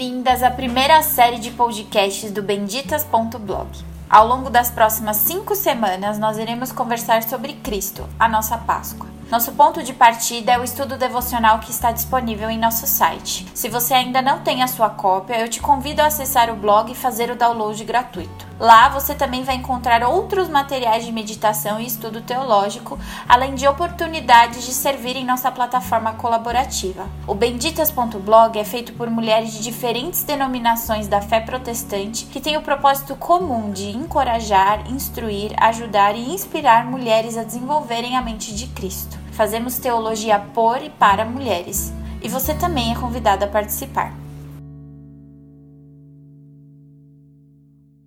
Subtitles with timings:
[0.00, 3.68] bem-vindas à primeira série de podcasts do Benditas.blog.
[4.08, 9.19] Ao longo das próximas cinco semanas, nós iremos conversar sobre Cristo, a nossa Páscoa.
[9.30, 13.46] Nosso ponto de partida é o estudo devocional que está disponível em nosso site.
[13.54, 16.90] Se você ainda não tem a sua cópia, eu te convido a acessar o blog
[16.90, 18.50] e fazer o download gratuito.
[18.58, 22.98] Lá você também vai encontrar outros materiais de meditação e estudo teológico,
[23.28, 27.06] além de oportunidades de servir em nossa plataforma colaborativa.
[27.24, 32.62] O benditas.blog é feito por mulheres de diferentes denominações da fé protestante que têm o
[32.62, 39.19] propósito comum de encorajar, instruir, ajudar e inspirar mulheres a desenvolverem a mente de Cristo.
[39.32, 41.92] Fazemos teologia por e para mulheres.
[42.22, 44.12] E você também é convidado a participar.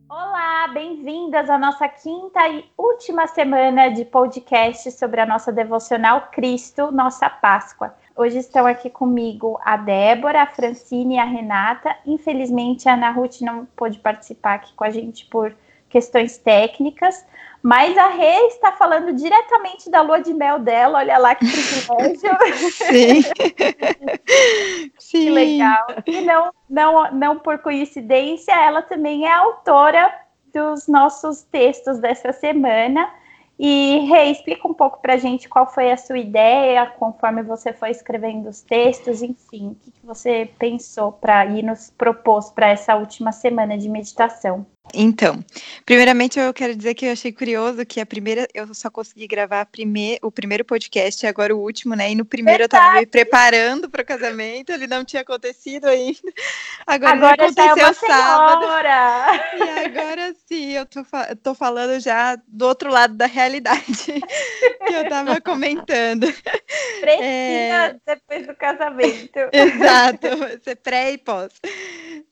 [0.08, 6.92] Olá, bem-vindas à nossa quinta e última semana de podcast sobre a nossa devocional Cristo,
[6.92, 7.96] nossa Páscoa.
[8.16, 11.96] Hoje estão aqui comigo a Débora, a Francine e a Renata.
[12.06, 15.56] Infelizmente, a Ana Ruth não pôde participar aqui com a gente por
[15.90, 17.26] questões técnicas,
[17.64, 20.98] mas a Rê está falando diretamente da lua de mel dela.
[20.98, 22.38] Olha lá que privilégio.
[22.72, 23.22] Sim.
[25.00, 25.20] Sim.
[25.20, 25.88] Que legal.
[26.06, 30.14] E não, não, não por coincidência, ela também é autora
[30.54, 33.10] dos nossos textos dessa semana.
[33.58, 37.72] E, Rê, explica um pouco para a gente qual foi a sua ideia, conforme você
[37.72, 42.68] foi escrevendo os textos, enfim, o que, que você pensou para ir nos propôs para
[42.68, 44.66] essa última semana de meditação.
[44.92, 45.44] Então,
[45.86, 49.68] primeiramente eu quero dizer que eu achei curioso que a primeira, eu só consegui gravar
[50.22, 52.12] o primeiro podcast e agora o último, né?
[52.12, 52.84] E no primeiro Verdade.
[52.84, 56.20] eu estava me preparando para o casamento, ele não tinha acontecido ainda.
[56.86, 58.66] Agora, agora aconteceu é sábado.
[59.58, 61.02] E agora sim, eu tô,
[61.42, 63.84] tô falando já do outro lado da realidade
[64.86, 66.28] que eu estava comentando.
[67.00, 67.96] Precisa é...
[68.06, 69.40] depois do casamento.
[69.52, 70.28] Exato,
[70.62, 71.54] ser pré e pós.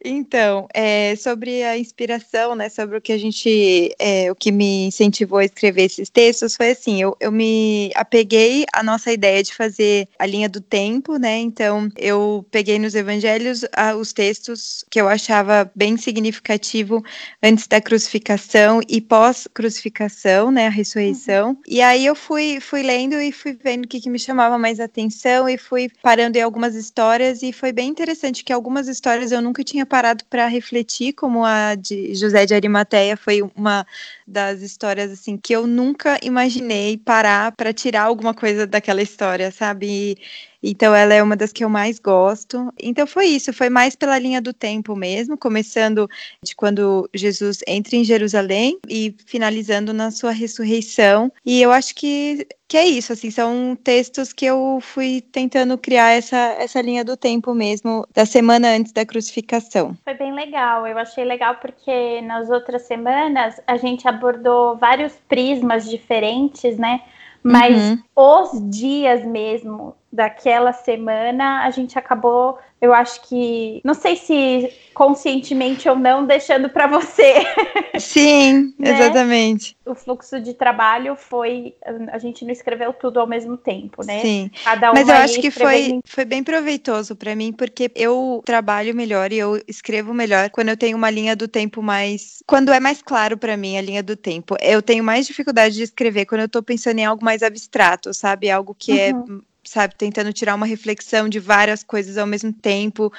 [0.03, 4.87] Então, é, sobre a inspiração, né, sobre o que a gente, é, o que me
[4.87, 9.53] incentivou a escrever esses textos foi assim, eu, eu me apeguei à nossa ideia de
[9.53, 14.99] fazer a linha do tempo, né, então eu peguei nos evangelhos a, os textos que
[14.99, 17.03] eu achava bem significativo
[17.41, 21.57] antes da crucificação e pós-crucificação, né, a ressurreição, uhum.
[21.67, 24.79] e aí eu fui, fui lendo e fui vendo o que, que me chamava mais
[24.79, 29.41] atenção e fui parando em algumas histórias e foi bem interessante que algumas histórias eu
[29.41, 33.85] nunca tinha parado para refletir, como a de José de Arimateia foi uma
[34.27, 39.87] das histórias assim que eu nunca imaginei parar para tirar alguma coisa daquela história, sabe?
[39.87, 40.17] E,
[40.61, 42.71] então ela é uma das que eu mais gosto.
[42.79, 46.09] Então foi isso, foi mais pela linha do tempo mesmo, começando
[46.43, 51.31] de quando Jesus entra em Jerusalém e finalizando na sua ressurreição.
[51.45, 56.11] E eu acho que que é isso, assim, são textos que eu fui tentando criar
[56.11, 59.93] essa, essa linha do tempo mesmo, da semana antes da crucificação.
[60.05, 65.89] Foi bem legal, eu achei legal porque nas outras semanas a gente abordou vários prismas
[65.89, 67.01] diferentes, né?
[67.43, 67.99] Mas uhum.
[68.15, 75.87] os dias mesmo daquela semana, a gente acabou, eu acho que, não sei se conscientemente
[75.87, 77.35] ou não, deixando para você.
[77.97, 78.89] Sim, né?
[78.89, 79.77] exatamente.
[79.85, 81.75] O fluxo de trabalho foi,
[82.11, 84.19] a gente não escreveu tudo ao mesmo tempo, né?
[84.19, 84.51] Sim.
[84.63, 88.93] Cada um Mas eu acho que foi, foi bem proveitoso para mim, porque eu trabalho
[88.93, 92.79] melhor e eu escrevo melhor quando eu tenho uma linha do tempo mais, quando é
[92.79, 94.57] mais claro para mim a linha do tempo.
[94.59, 98.49] Eu tenho mais dificuldade de escrever quando eu tô pensando em algo mais abstrato, sabe?
[98.49, 99.41] Algo que é uhum.
[99.47, 103.11] é sabe, tentando tirar uma reflexão de várias coisas ao mesmo tempo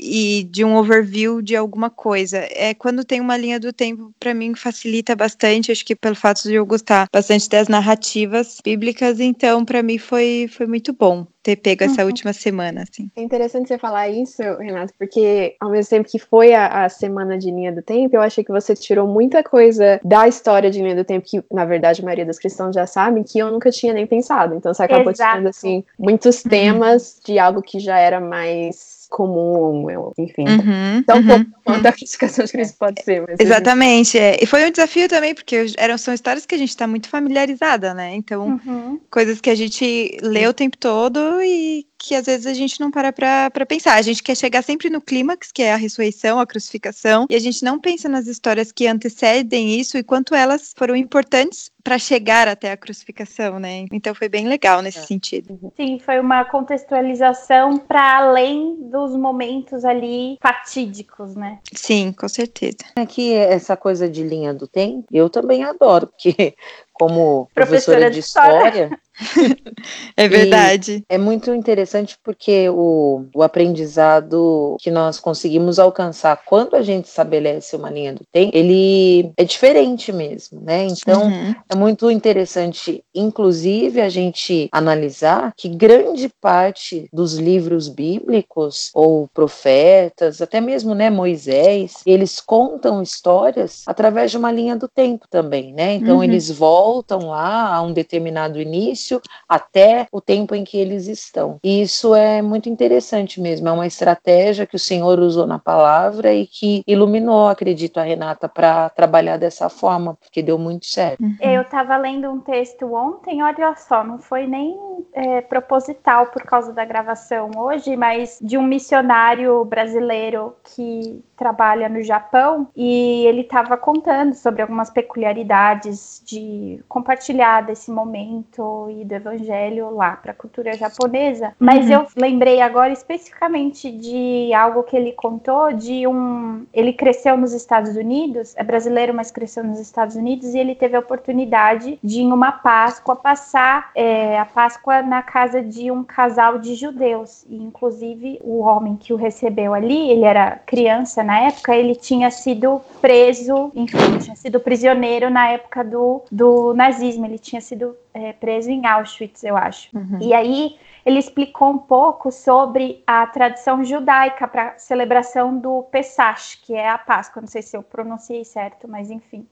[0.00, 2.38] e de um overview de alguma coisa.
[2.50, 6.42] É quando tem uma linha do tempo, para mim facilita bastante, acho que pelo fato
[6.42, 11.56] de eu gostar bastante das narrativas bíblicas, então para mim foi foi muito bom ter
[11.56, 12.08] pego essa uhum.
[12.08, 13.10] última semana, assim.
[13.16, 17.38] É interessante você falar isso, Renato, porque ao mesmo tempo que foi a, a, semana
[17.38, 20.94] de linha do tempo, eu achei que você tirou muita coisa da história de linha
[20.94, 23.94] do tempo que, na verdade, a maioria dos cristãos já sabem, que eu nunca tinha
[23.94, 24.54] nem pensado.
[24.54, 25.30] Então você acabou Exato.
[25.30, 26.50] tirando assim muitos uhum.
[26.50, 30.44] temas de algo que já era mais comum, enfim.
[30.48, 33.24] Uhum, tão uhum, pouco quanto a classificação de crise pode ser.
[33.38, 34.16] Exatamente.
[34.16, 34.38] É.
[34.40, 37.92] E foi um desafio também, porque eram, são histórias que a gente está muito familiarizada,
[37.92, 38.14] né?
[38.14, 39.00] Então, uhum.
[39.10, 42.90] coisas que a gente lê o tempo todo e que às vezes a gente não
[42.90, 43.94] para para pensar.
[43.94, 47.38] A gente quer chegar sempre no clímax, que é a ressurreição, a crucificação, e a
[47.38, 52.46] gente não pensa nas histórias que antecedem isso e quanto elas foram importantes para chegar
[52.46, 53.86] até a crucificação, né?
[53.92, 55.02] Então foi bem legal nesse é.
[55.02, 55.58] sentido.
[55.62, 55.72] Uhum.
[55.76, 61.58] Sim, foi uma contextualização para além dos momentos ali fatídicos, né?
[61.72, 62.78] Sim, com certeza.
[62.96, 66.54] Aqui essa coisa de linha do tempo, eu também adoro, porque
[67.00, 69.00] como professora, professora de história, história
[70.16, 71.04] é verdade.
[71.08, 77.06] E é muito interessante porque o, o aprendizado que nós conseguimos alcançar quando a gente
[77.06, 80.86] estabelece uma linha do tempo, ele é diferente mesmo, né?
[80.86, 81.54] Então, uhum.
[81.70, 90.42] é muito interessante, inclusive, a gente analisar que grande parte dos livros bíblicos ou profetas,
[90.42, 95.94] até mesmo, né, Moisés, eles contam histórias através de uma linha do tempo também, né?
[95.94, 96.24] Então, uhum.
[96.24, 96.89] eles voltam
[97.28, 101.58] lá a um determinado início início até o tempo em que eles estão.
[101.62, 106.32] E isso é muito interessante mesmo, é uma estratégia que o Senhor usou na palavra
[106.32, 111.22] e que iluminou, acredito, a Renata para trabalhar dessa forma, porque deu muito certo.
[111.22, 111.36] Uhum.
[111.40, 114.78] Eu estava lendo um texto ontem, olha só, não foi nem
[115.12, 122.02] é, proposital por causa da gravação hoje, mas de um missionário brasileiro que trabalha no
[122.02, 129.90] Japão e ele estava contando sobre algumas peculiaridades de compartilhar desse momento e do evangelho
[129.90, 131.52] lá para a cultura japonesa.
[131.58, 131.92] Mas uhum.
[131.92, 137.96] eu lembrei agora especificamente de algo que ele contou de um ele cresceu nos Estados
[137.96, 142.32] Unidos, é brasileiro, mas cresceu nos Estados Unidos e ele teve a oportunidade de em
[142.32, 148.38] uma Páscoa passar é, a Páscoa na casa de um casal de judeus e inclusive
[148.42, 153.70] o homem que o recebeu ali, ele era criança na época, ele tinha sido preso,
[153.74, 158.86] enfim, tinha sido prisioneiro na época do, do nazismo, ele tinha sido é, preso em
[158.86, 159.88] Auschwitz, eu acho.
[159.96, 160.18] Uhum.
[160.20, 166.74] E aí ele explicou um pouco sobre a tradição judaica para celebração do Pesach, que
[166.74, 167.40] é a Páscoa.
[167.40, 169.46] Não sei se eu pronunciei certo, mas enfim.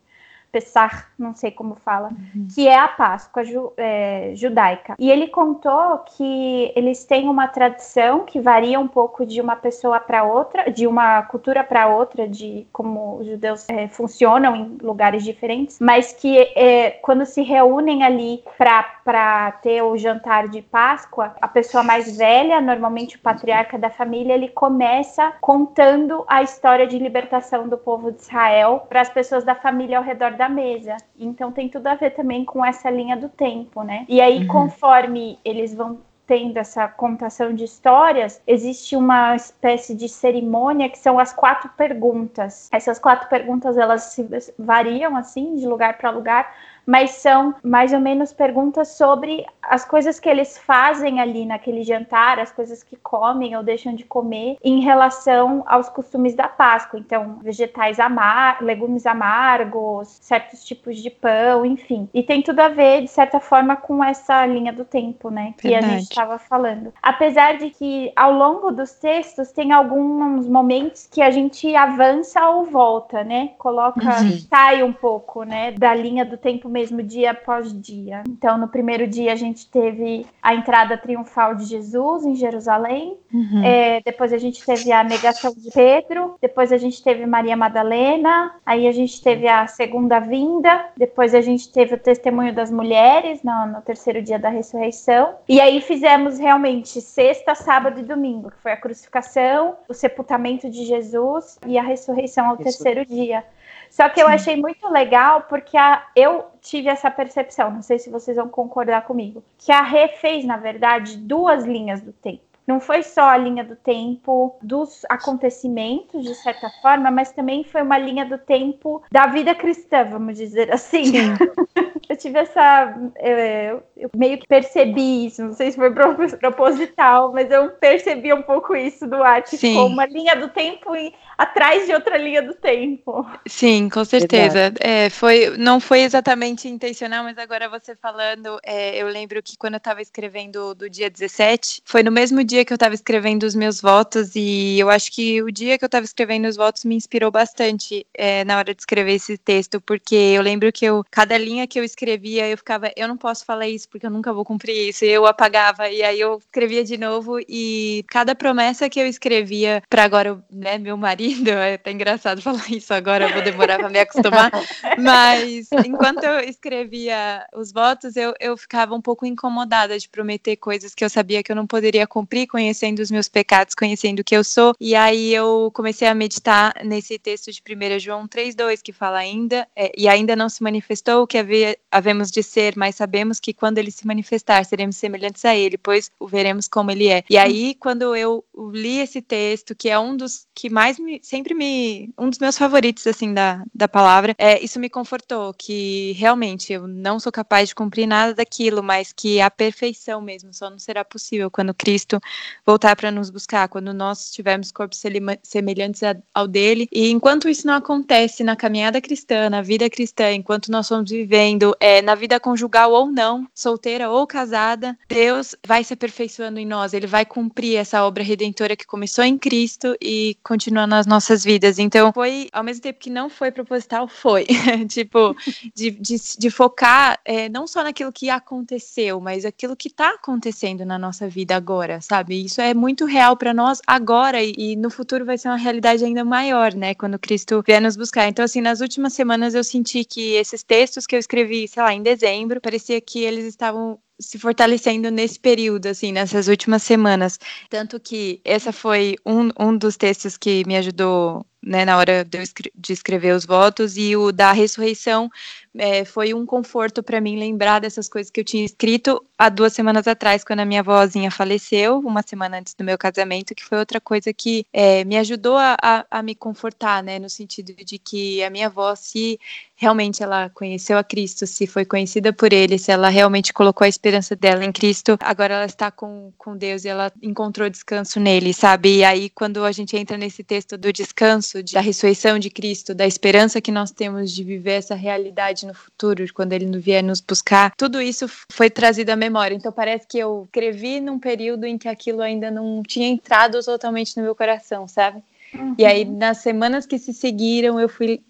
[0.50, 2.48] Pessar, não sei como fala, uhum.
[2.54, 4.94] que é a Páscoa ju, é, judaica.
[4.98, 10.00] E ele contou que eles têm uma tradição que varia um pouco de uma pessoa
[10.00, 15.22] para outra, de uma cultura para outra, de como os judeus é, funcionam em lugares
[15.22, 21.48] diferentes, mas que é, quando se reúnem ali para ter o jantar de Páscoa, a
[21.48, 27.68] pessoa mais velha, normalmente o patriarca da família, ele começa contando a história de libertação
[27.68, 30.96] do povo de Israel para as pessoas da família ao redor da mesa.
[31.18, 34.06] Então tem tudo a ver também com essa linha do tempo, né?
[34.08, 34.46] E aí, uhum.
[34.46, 35.98] conforme eles vão
[36.28, 42.68] tendo essa contação de histórias, existe uma espécie de cerimônia que são as quatro perguntas.
[42.70, 44.14] Essas quatro perguntas elas
[44.58, 46.54] variam assim de lugar para lugar,
[46.88, 52.38] mas são mais ou menos perguntas sobre as coisas que eles fazem ali naquele jantar,
[52.38, 56.98] as coisas que comem ou deixam de comer em relação aos costumes da Páscoa.
[56.98, 62.08] Então, vegetais amargos, legumes amargos, certos tipos de pão, enfim.
[62.14, 65.52] E tem tudo a ver, de certa forma, com essa linha do tempo, né?
[65.58, 65.92] Que Verdade.
[65.92, 66.94] a gente estava falando.
[67.02, 72.64] Apesar de que ao longo dos textos tem alguns momentos que a gente avança ou
[72.64, 73.50] volta, né?
[73.58, 74.38] Coloca, uhum.
[74.48, 78.22] sai um pouco, né, da linha do tempo mesmo dia após dia.
[78.28, 83.62] Então, no primeiro dia a gente teve a entrada triunfal de Jesus em Jerusalém, uhum.
[83.64, 88.54] é, depois a gente teve a negação de Pedro, depois a gente teve Maria Madalena,
[88.64, 93.42] aí a gente teve a segunda vinda, depois a gente teve o testemunho das mulheres
[93.42, 98.58] no, no terceiro dia da ressurreição, e aí fizemos realmente sexta, sábado e domingo, que
[98.58, 102.62] foi a crucificação, o sepultamento de Jesus e a ressurreição ao Isso.
[102.62, 103.42] terceiro dia.
[103.90, 108.10] Só que eu achei muito legal porque a, eu tive essa percepção, não sei se
[108.10, 112.48] vocês vão concordar comigo, que a Rê fez, na verdade, duas linhas do tempo.
[112.68, 117.80] Não foi só a linha do tempo dos acontecimentos, de certa forma, mas também foi
[117.80, 121.04] uma linha do tempo da vida cristã, vamos dizer assim.
[122.08, 122.94] eu tive essa.
[123.18, 125.92] Eu, eu, meio que percebi isso, não sei se foi
[126.40, 130.92] proposital, mas eu percebi um pouco isso do arte como uma linha do tempo
[131.36, 133.24] atrás de outra linha do tempo.
[133.46, 134.72] Sim, com certeza.
[134.80, 139.74] É, foi, não foi exatamente intencional, mas agora você falando, é, eu lembro que quando
[139.74, 143.54] eu estava escrevendo do dia 17, foi no mesmo dia que eu estava escrevendo os
[143.54, 146.96] meus votos, e eu acho que o dia que eu estava escrevendo os votos me
[146.96, 151.38] inspirou bastante é, na hora de escrever esse texto, porque eu lembro que eu, cada
[151.38, 154.44] linha que eu escrevia, eu ficava, eu não posso falar isso porque eu nunca vou
[154.44, 159.00] cumprir isso, e eu apagava, e aí eu escrevia de novo, e cada promessa que
[159.00, 163.42] eu escrevia para agora, né, meu marido, é até engraçado falar isso agora, eu vou
[163.42, 164.50] demorar para me acostumar.
[164.98, 170.94] Mas enquanto eu escrevia os votos, eu, eu ficava um pouco incomodada de prometer coisas
[170.94, 174.36] que eu sabia que eu não poderia cumprir, conhecendo os meus pecados, conhecendo o que
[174.36, 174.74] eu sou.
[174.80, 179.66] E aí eu comecei a meditar nesse texto de 1 João 3,2, que fala ainda,
[179.74, 183.52] é, e ainda não se manifestou o que havia, havemos de ser, mas sabemos que
[183.52, 187.24] quando ele se manifestar, seremos semelhantes a ele, pois o veremos como ele é.
[187.28, 191.54] E aí, quando eu li esse texto, que é um dos que mais me, sempre
[191.54, 196.72] me, um dos meus favoritos, assim, da, da palavra, é, isso me confortou, que realmente
[196.72, 200.78] eu não sou capaz de cumprir nada daquilo, mas que a perfeição mesmo só não
[200.78, 202.20] será possível quando Cristo
[202.66, 205.00] voltar para nos buscar, quando nós tivermos corpos
[205.42, 206.02] semelhantes
[206.34, 206.88] ao dele.
[206.92, 211.74] E enquanto isso não acontece na caminhada cristã, na vida cristã, enquanto nós somos vivendo
[211.80, 216.92] é, na vida conjugal ou não, solteira ou casada, Deus vai se aperfeiçoando em nós,
[216.92, 221.78] ele vai cumprir essa obra redentora que começou em Cristo e continua nas nossas vidas.
[221.78, 224.46] Então, foi, ao mesmo tempo que não foi proposital, foi.
[224.88, 225.36] tipo,
[225.74, 230.84] de, de, de focar é, não só naquilo que aconteceu, mas aquilo que está acontecendo
[230.84, 232.44] na nossa vida agora, sabe?
[232.44, 236.04] Isso é muito real para nós agora e, e no futuro vai ser uma realidade
[236.04, 236.94] ainda maior, né?
[236.94, 238.28] Quando Cristo vier nos buscar.
[238.28, 241.94] Então, assim, nas últimas semanas eu senti que esses textos que eu escrevi, sei lá,
[241.94, 247.38] em dezembro, parecia que eles estavam se fortalecendo nesse período, assim, nessas últimas semanas.
[247.70, 252.38] Tanto que essa foi um, um dos textos que me ajudou né, na hora de,
[252.38, 255.28] escre de escrever os votos, e o da ressurreição
[255.76, 259.72] é, foi um conforto para mim lembrar dessas coisas que eu tinha escrito há duas
[259.72, 263.78] semanas atrás, quando a minha vozinha faleceu, uma semana antes do meu casamento, que foi
[263.78, 267.98] outra coisa que é, me ajudou a, a, a, me confortar, né, no sentido de
[267.98, 269.38] que a minha avó, se
[269.76, 273.88] realmente ela conheceu a Cristo, se foi conhecida por Ele, se ela realmente colocou a
[273.88, 278.52] esperança dela em Cristo, agora ela está com, com Deus e ela encontrou descanso nele,
[278.52, 278.96] sabe?
[278.96, 282.92] E aí, quando a gente entra nesse texto do descanso, de, da ressurreição de Cristo,
[282.92, 287.20] da esperança que nós temos de viver essa realidade no futuro, quando Ele vier nos
[287.20, 289.54] buscar, tudo isso foi trazido à memória.
[289.54, 294.16] Então, parece que eu escrevi num período em que aquilo ainda não tinha entrado totalmente
[294.16, 295.22] no meu coração, sabe?
[295.54, 295.74] Uhum.
[295.78, 296.18] E aí, uhum.
[296.18, 298.22] nas semanas que se seguiram, eu fui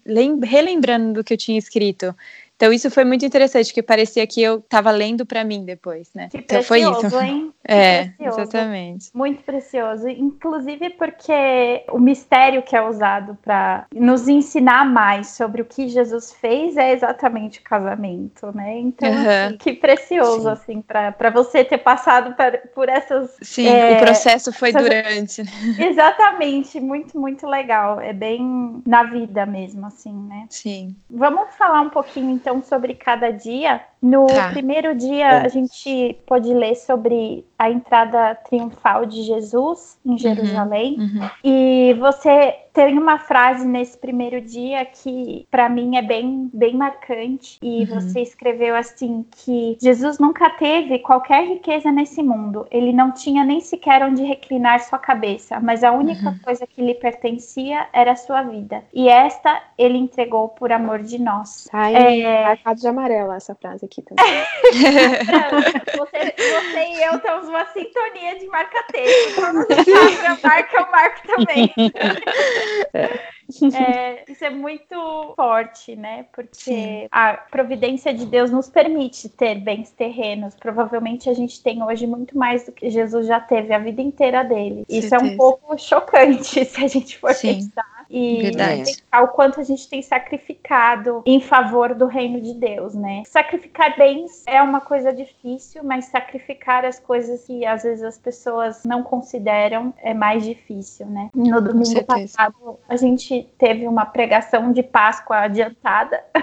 [0.43, 2.15] relembrando do que eu tinha escrito.
[2.59, 6.27] Então isso foi muito interessante, porque parecia que eu estava lendo para mim depois, né?
[6.29, 7.21] Que então precioso, foi isso.
[7.21, 7.53] hein?
[7.69, 8.41] Que é, precioso.
[8.41, 9.11] exatamente.
[9.13, 15.65] Muito precioso, inclusive porque o mistério que é usado para nos ensinar mais sobre o
[15.65, 18.79] que Jesus fez é exatamente o casamento, né?
[18.79, 19.45] Então, uhum.
[19.45, 20.49] assim, que precioso, Sim.
[20.49, 23.37] assim, para você ter passado pra, por essas.
[23.41, 24.81] Sim, é, o processo foi essas...
[24.81, 25.43] durante.
[25.43, 25.51] Né?
[25.89, 28.01] Exatamente, muito, muito legal.
[28.01, 30.47] É bem na vida mesmo, assim, né?
[30.49, 30.95] Sim.
[31.07, 33.81] Vamos falar um pouquinho, então então sobre cada dia.
[34.01, 34.49] No tá.
[34.49, 40.17] primeiro dia, a gente pode ler sobre a entrada triunfal de Jesus em uhum.
[40.17, 40.97] Jerusalém.
[40.97, 41.29] Uhum, uhum.
[41.43, 47.57] E você tem uma frase nesse primeiro dia que para mim é bem bem marcante
[47.61, 47.99] e uhum.
[47.99, 52.67] você escreveu assim que Jesus nunca teve qualquer riqueza nesse mundo.
[52.71, 56.39] Ele não tinha nem sequer onde reclinar sua cabeça, mas a única uhum.
[56.39, 58.83] coisa que lhe pertencia era a sua vida.
[58.93, 61.67] E esta ele entregou por amor de nós.
[61.71, 62.43] Ai, é...
[62.43, 64.25] marcado de amarelo essa frase aqui também.
[65.97, 69.35] você, você e eu estamos uma sintonia de marca-texto.
[69.35, 71.73] Quando você marca, eu marco também.
[72.93, 73.38] É.
[73.79, 76.25] É, isso é muito forte, né?
[76.33, 77.07] Porque Sim.
[77.11, 80.55] a providência de Deus nos permite ter bens terrenos.
[80.55, 84.43] Provavelmente a gente tem hoje muito mais do que Jesus já teve a vida inteira
[84.43, 84.83] dele.
[84.89, 87.55] Isso é um pouco chocante se a gente for Sim.
[87.55, 92.95] pensar e pensar o quanto a gente tem sacrificado em favor do reino de Deus,
[92.95, 93.23] né?
[93.27, 98.83] Sacrificar bens é uma coisa difícil, mas sacrificar as coisas que às vezes as pessoas
[98.83, 101.29] não consideram é mais difícil, né?
[101.35, 106.23] No domingo passado a gente teve uma pregação de Páscoa adiantada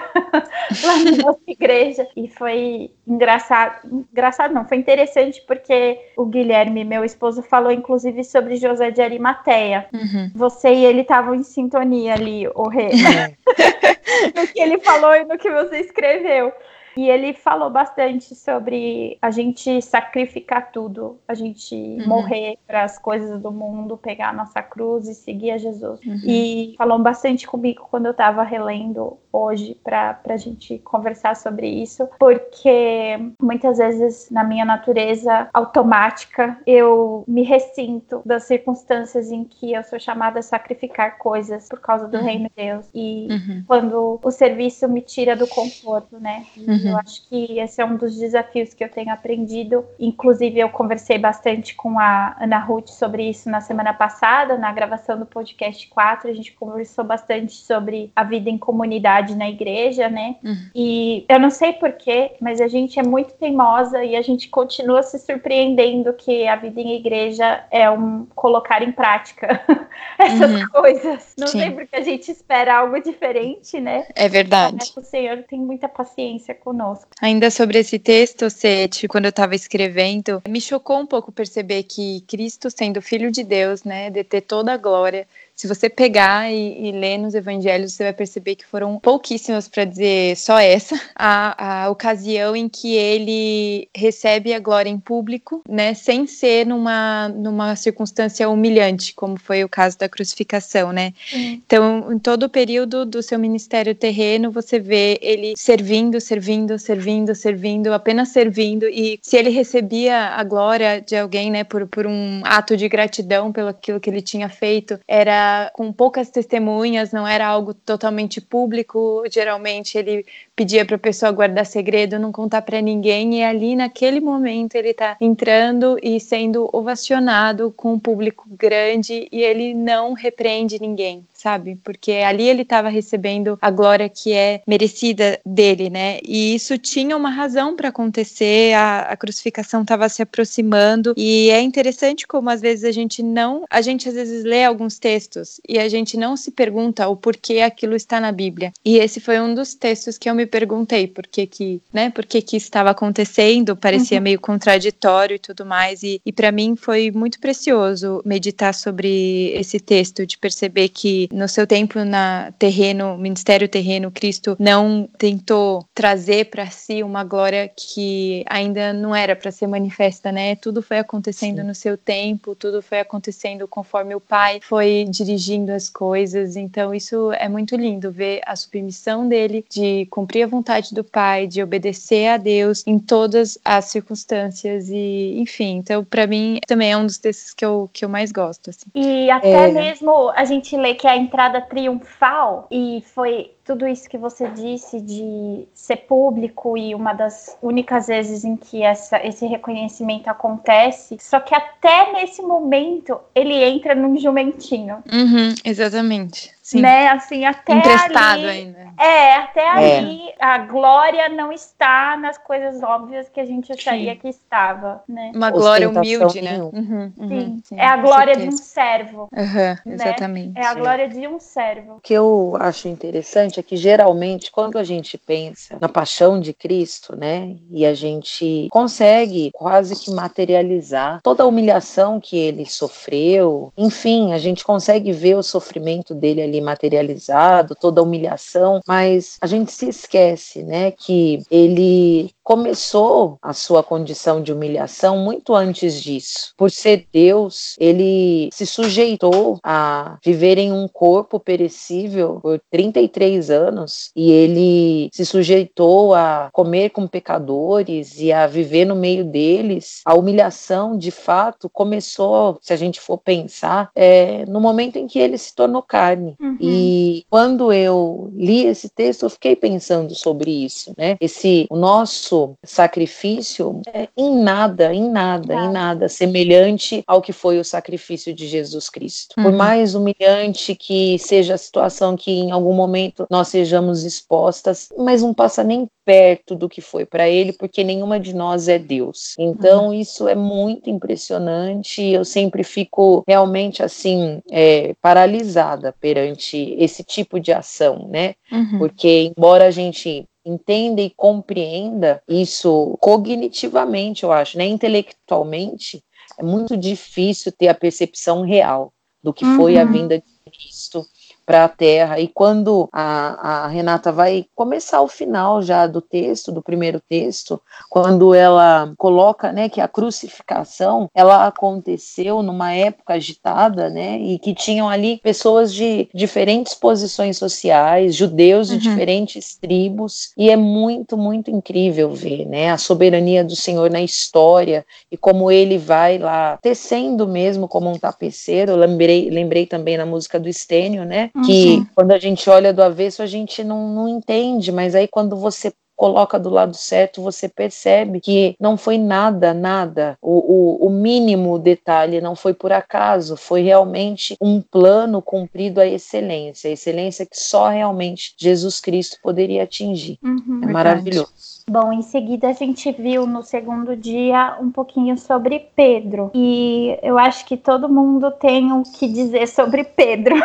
[0.85, 3.81] lá na nossa igreja e foi engraçado,
[4.13, 9.87] engraçado não, foi interessante porque o Guilherme, meu esposo, falou inclusive sobre José de Arimateia.
[9.93, 10.31] Uhum.
[10.35, 13.35] Você e ele estavam em sintonia ali, o rei, é.
[14.35, 16.53] no que ele falou e no que você escreveu.
[16.97, 22.09] E ele falou bastante sobre a gente sacrificar tudo, a gente uhum.
[22.09, 26.01] morrer para as coisas do mundo, pegar a nossa cruz e seguir a Jesus.
[26.01, 26.21] Uhum.
[26.25, 32.09] E falou bastante comigo quando eu estava relendo hoje para a gente conversar sobre isso,
[32.19, 39.83] porque muitas vezes na minha natureza automática eu me ressinto das circunstâncias em que eu
[39.83, 42.25] sou chamada a sacrificar coisas por causa do uhum.
[42.25, 42.87] reino de Deus.
[42.95, 43.65] E uhum.
[43.67, 46.45] quando o serviço me tira do conforto, né?
[46.57, 46.91] Uhum.
[46.91, 49.85] Eu acho que esse é um dos desafios que eu tenho aprendido.
[49.99, 55.19] Inclusive, eu conversei bastante com a Ana Ruth sobre isso na semana passada, na gravação
[55.19, 56.31] do podcast 4.
[56.31, 60.37] A gente conversou bastante sobre a vida em comunidade na igreja, né?
[60.45, 60.71] Uhum.
[60.75, 65.03] E eu não sei porquê, mas a gente é muito teimosa e a gente continua
[65.03, 69.61] se surpreendendo que a vida em igreja é um colocar em prática
[70.19, 70.69] essas uhum.
[70.69, 71.33] coisas.
[71.39, 71.61] Não Sim.
[71.61, 74.07] sei porque a gente espera algo diferente, né?
[74.15, 74.93] É verdade.
[74.97, 77.09] o Senhor tem muita paciência conosco.
[77.21, 82.21] Ainda sobre esse texto, Sete, quando eu estava escrevendo, me chocou um pouco perceber que
[82.29, 86.89] Cristo, sendo filho de Deus, né, de ter toda a glória, se você pegar e,
[86.89, 91.85] e, ler nos evangelhos, você vai perceber que foram pouquíssimas, para dizer só essa, a,
[91.85, 97.75] a ocasião em que ele recebe a glória em público, né, sem ser numa, numa
[97.75, 101.15] circunstância humilhante, como foi o caso da crucificação, né.
[101.33, 107.35] Então, em todo o período do seu ministério terreno, você vê ele servindo, servindo, servindo,
[107.35, 112.43] servindo, apenas servindo, e se ele recebia a glória de alguém, né, por, por um
[112.45, 117.47] ato de gratidão pelo aquilo que ele tinha feito, era com poucas testemunhas, não era
[117.47, 119.23] algo totalmente público.
[119.31, 120.25] Geralmente ele
[120.57, 124.89] pedia para a pessoa guardar segredo, não contar para ninguém, e ali naquele momento ele
[124.89, 131.79] está entrando e sendo ovacionado com um público grande e ele não repreende ninguém sabe?
[131.85, 136.19] Porque ali ele estava recebendo a glória que é merecida dele, né?
[136.25, 141.61] E isso tinha uma razão para acontecer, a, a crucificação estava se aproximando, e é
[141.61, 145.79] interessante como às vezes a gente não, a gente às vezes lê alguns textos e
[145.79, 148.73] a gente não se pergunta o porquê aquilo está na Bíblia.
[148.85, 152.25] E esse foi um dos textos que eu me perguntei, por que que, né, por
[152.25, 154.25] que que estava acontecendo, parecia uhum.
[154.25, 159.79] meio contraditório e tudo mais, e, e para mim foi muito precioso meditar sobre esse
[159.81, 166.47] texto, de perceber que no seu tempo na terreno, ministério terreno, Cristo não tentou trazer
[166.47, 170.57] para si uma glória que ainda não era para ser manifesta, né?
[170.57, 171.67] Tudo foi acontecendo Sim.
[171.67, 176.57] no seu tempo, tudo foi acontecendo conforme o Pai foi dirigindo as coisas.
[176.57, 181.47] Então isso é muito lindo ver a submissão dele de cumprir a vontade do Pai,
[181.47, 185.77] de obedecer a Deus em todas as circunstâncias e, enfim.
[185.77, 188.71] Então para mim também é um dos textos que eu que eu mais gosto.
[188.71, 188.87] Assim.
[188.95, 189.73] E até é...
[189.73, 195.01] mesmo a gente lê que a entrada triunfal e foi tudo isso que você disse
[195.01, 201.17] de ser público e uma das únicas vezes em que essa, esse reconhecimento acontece.
[201.21, 205.03] Só que até nesse momento ele entra num jumentinho.
[205.13, 206.56] Uhum, exatamente.
[206.67, 206.81] Sim.
[206.81, 207.07] Né?
[207.11, 208.93] Assim, até Emprestado ali, ainda.
[208.99, 209.99] É, até é.
[209.99, 214.19] ali a glória não está nas coisas óbvias que a gente acharia sim.
[214.19, 215.31] que estava, né?
[215.33, 216.59] Uma glória humilde, né?
[216.61, 217.63] Uhum, uhum, sim.
[217.67, 217.79] sim.
[217.79, 219.29] É a glória de um servo.
[219.33, 219.79] Uhum, né?
[219.87, 220.59] Exatamente.
[220.59, 221.99] É a glória de um servo.
[221.99, 226.53] O que eu acho interessante é que geralmente quando a gente pensa na paixão de
[226.53, 227.55] Cristo, né?
[227.71, 234.39] E a gente consegue quase que materializar toda a humilhação que ele sofreu, enfim, a
[234.39, 239.73] gente consegue ver o sofrimento dele ali ali materializado, toda a humilhação, mas a gente
[239.73, 246.53] se esquece, né, que ele começou a sua condição de humilhação muito antes disso.
[246.57, 254.13] Por ser Deus, ele se sujeitou a viver em um corpo perecível por 33 anos
[254.15, 260.03] e ele se sujeitou a comer com pecadores e a viver no meio deles.
[260.05, 265.19] A humilhação, de fato, começou, se a gente for pensar, é, no momento em que
[265.19, 266.37] ele se tornou carne.
[266.41, 266.59] Uhum.
[266.61, 271.17] E quando eu li esse texto, eu fiquei pensando sobre isso, né?
[271.21, 277.33] Esse o nosso nosso sacrifício é em nada, em nada, em nada semelhante ao que
[277.33, 279.35] foi o sacrifício de Jesus Cristo.
[279.39, 279.45] Uhum.
[279.45, 285.23] Por mais humilhante que seja a situação que em algum momento nós sejamos expostas, mas
[285.23, 289.35] não passa nem perto do que foi para ele, porque nenhuma de nós é Deus.
[289.37, 289.95] Então, uhum.
[289.95, 292.01] isso é muito impressionante.
[292.01, 298.35] Eu sempre fico realmente assim, é, paralisada perante esse tipo de ação, né?
[298.53, 298.79] Uhum.
[298.79, 304.65] Porque, embora a gente entenda e compreenda isso cognitivamente, eu acho, né?
[304.65, 306.03] Intelectualmente,
[306.39, 309.57] é muito difícil ter a percepção real do que uhum.
[309.57, 309.93] foi a uhum.
[309.93, 311.05] vinda de Cristo
[311.47, 312.19] para a terra.
[312.19, 317.61] E quando a, a, Renata vai começar o final já do texto, do primeiro texto,
[317.89, 324.53] quando ela coloca né, que a crucificação ela aconteceu numa época agitada, né, e que
[324.53, 328.81] tinham ali pessoas de diferentes posições sociais, judeus de uhum.
[328.81, 334.85] diferentes tribos, e é muito, muito incrível ver né, a soberania do Senhor na história
[335.11, 338.75] e como ele vai lá tecendo mesmo como um tapeceiro.
[338.75, 341.31] lembrei, lembrei também na música do Estênio, né?
[341.45, 341.87] Que uhum.
[341.95, 345.73] quando a gente olha do avesso a gente não, não entende, mas aí quando você
[345.97, 351.59] coloca do lado certo, você percebe que não foi nada, nada, o, o, o mínimo
[351.59, 357.39] detalhe não foi por acaso, foi realmente um plano cumprido à excelência, a excelência que
[357.39, 360.19] só realmente Jesus Cristo poderia atingir.
[360.23, 360.73] Uhum, é verdade.
[360.73, 361.56] maravilhoso.
[361.69, 366.31] Bom, em seguida a gente viu no segundo dia um pouquinho sobre Pedro.
[366.33, 370.37] E eu acho que todo mundo tem o que dizer sobre Pedro.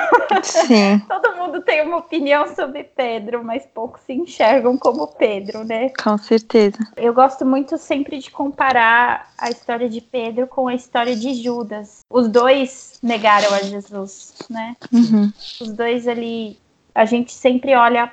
[0.41, 0.99] Sim.
[1.07, 5.91] todo mundo tem uma opinião sobre Pedro, mas poucos se enxergam como Pedro, né?
[6.03, 6.79] Com certeza.
[6.97, 11.99] Eu gosto muito sempre de comparar a história de Pedro com a história de Judas.
[12.09, 14.75] Os dois negaram a Jesus, né?
[14.91, 15.31] Uhum.
[15.61, 16.57] Os dois ali.
[16.93, 18.11] A gente sempre olha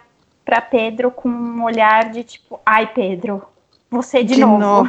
[0.48, 3.42] para Pedro com um olhar de tipo, ai, Pedro,
[3.90, 4.58] você de, de novo.
[4.58, 4.88] novo.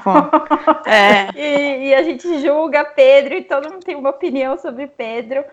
[0.87, 1.27] é.
[1.35, 5.43] e, e, a gente julga Pedro e todo mundo tem uma opinião sobre Pedro.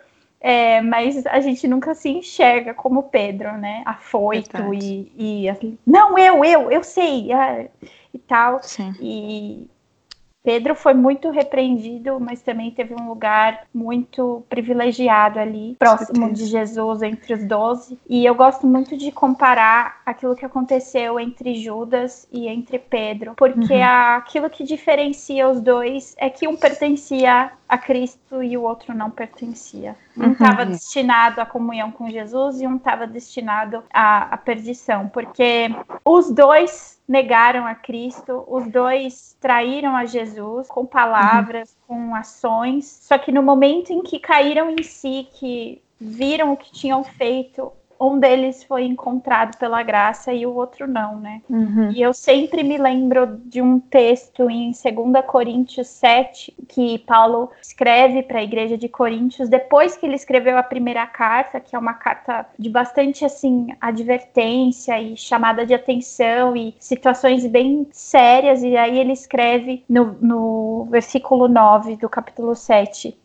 [0.40, 3.83] É, mas a gente nunca se enxerga como Pedro, né?
[3.85, 7.64] Afoito e, e assim, não, eu, eu, eu sei, ah,
[8.14, 8.62] e tal.
[8.62, 8.95] Sim.
[9.01, 9.66] E,
[10.46, 17.02] Pedro foi muito repreendido, mas também teve um lugar muito privilegiado ali, próximo de Jesus,
[17.02, 17.98] entre os doze.
[18.09, 23.74] E eu gosto muito de comparar aquilo que aconteceu entre Judas e entre Pedro, porque
[23.74, 24.14] uhum.
[24.14, 29.11] aquilo que diferencia os dois é que um pertencia a Cristo e o outro não
[29.11, 29.96] pertencia.
[30.16, 30.70] Um estava uhum.
[30.70, 36.95] destinado à comunhão com Jesus e um estava destinado à, à perdição, porque os dois
[37.09, 42.09] negaram a Cristo, os dois traíram a Jesus com palavras, uhum.
[42.09, 46.73] com ações, só que no momento em que caíram em si, que viram o que
[46.73, 51.40] tinham feito, um deles foi encontrado pela graça e o outro não, né?
[51.48, 51.90] Uhum.
[51.90, 58.22] E eu sempre me lembro de um texto em 2 Coríntios 7 que Paulo escreve
[58.22, 61.94] para a igreja de Coríntios depois que ele escreveu a primeira carta, que é uma
[61.94, 68.98] carta de bastante assim advertência e chamada de atenção e situações bem sérias, e aí
[68.98, 73.16] ele escreve no, no versículo 9 do capítulo 7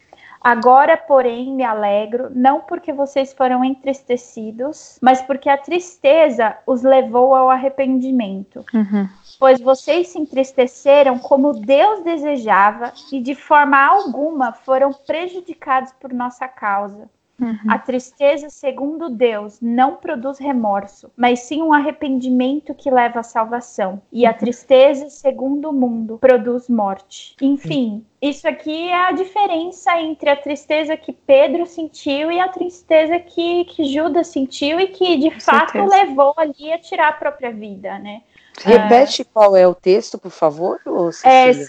[0.44, 7.36] Agora, porém, me alegro, não porque vocês foram entristecidos, mas porque a tristeza os levou
[7.36, 8.66] ao arrependimento.
[8.74, 9.08] Uhum.
[9.40, 16.48] Pois vocês se entristeceram como Deus desejava e de forma alguma foram prejudicados por nossa
[16.48, 17.08] causa.
[17.42, 17.58] Uhum.
[17.68, 24.00] A tristeza, segundo Deus, não produz remorso, mas sim um arrependimento que leva à salvação.
[24.12, 24.38] E a uhum.
[24.38, 27.36] tristeza, segundo o mundo, produz morte.
[27.42, 33.18] Enfim, isso aqui é a diferença entre a tristeza que Pedro sentiu e a tristeza
[33.18, 35.96] que, que Judas sentiu e que de Com fato certeza.
[35.96, 38.22] levou ali a tirar a própria vida, né?
[38.60, 40.80] Repete qual é o texto, por favor,
[41.24, 41.68] É 2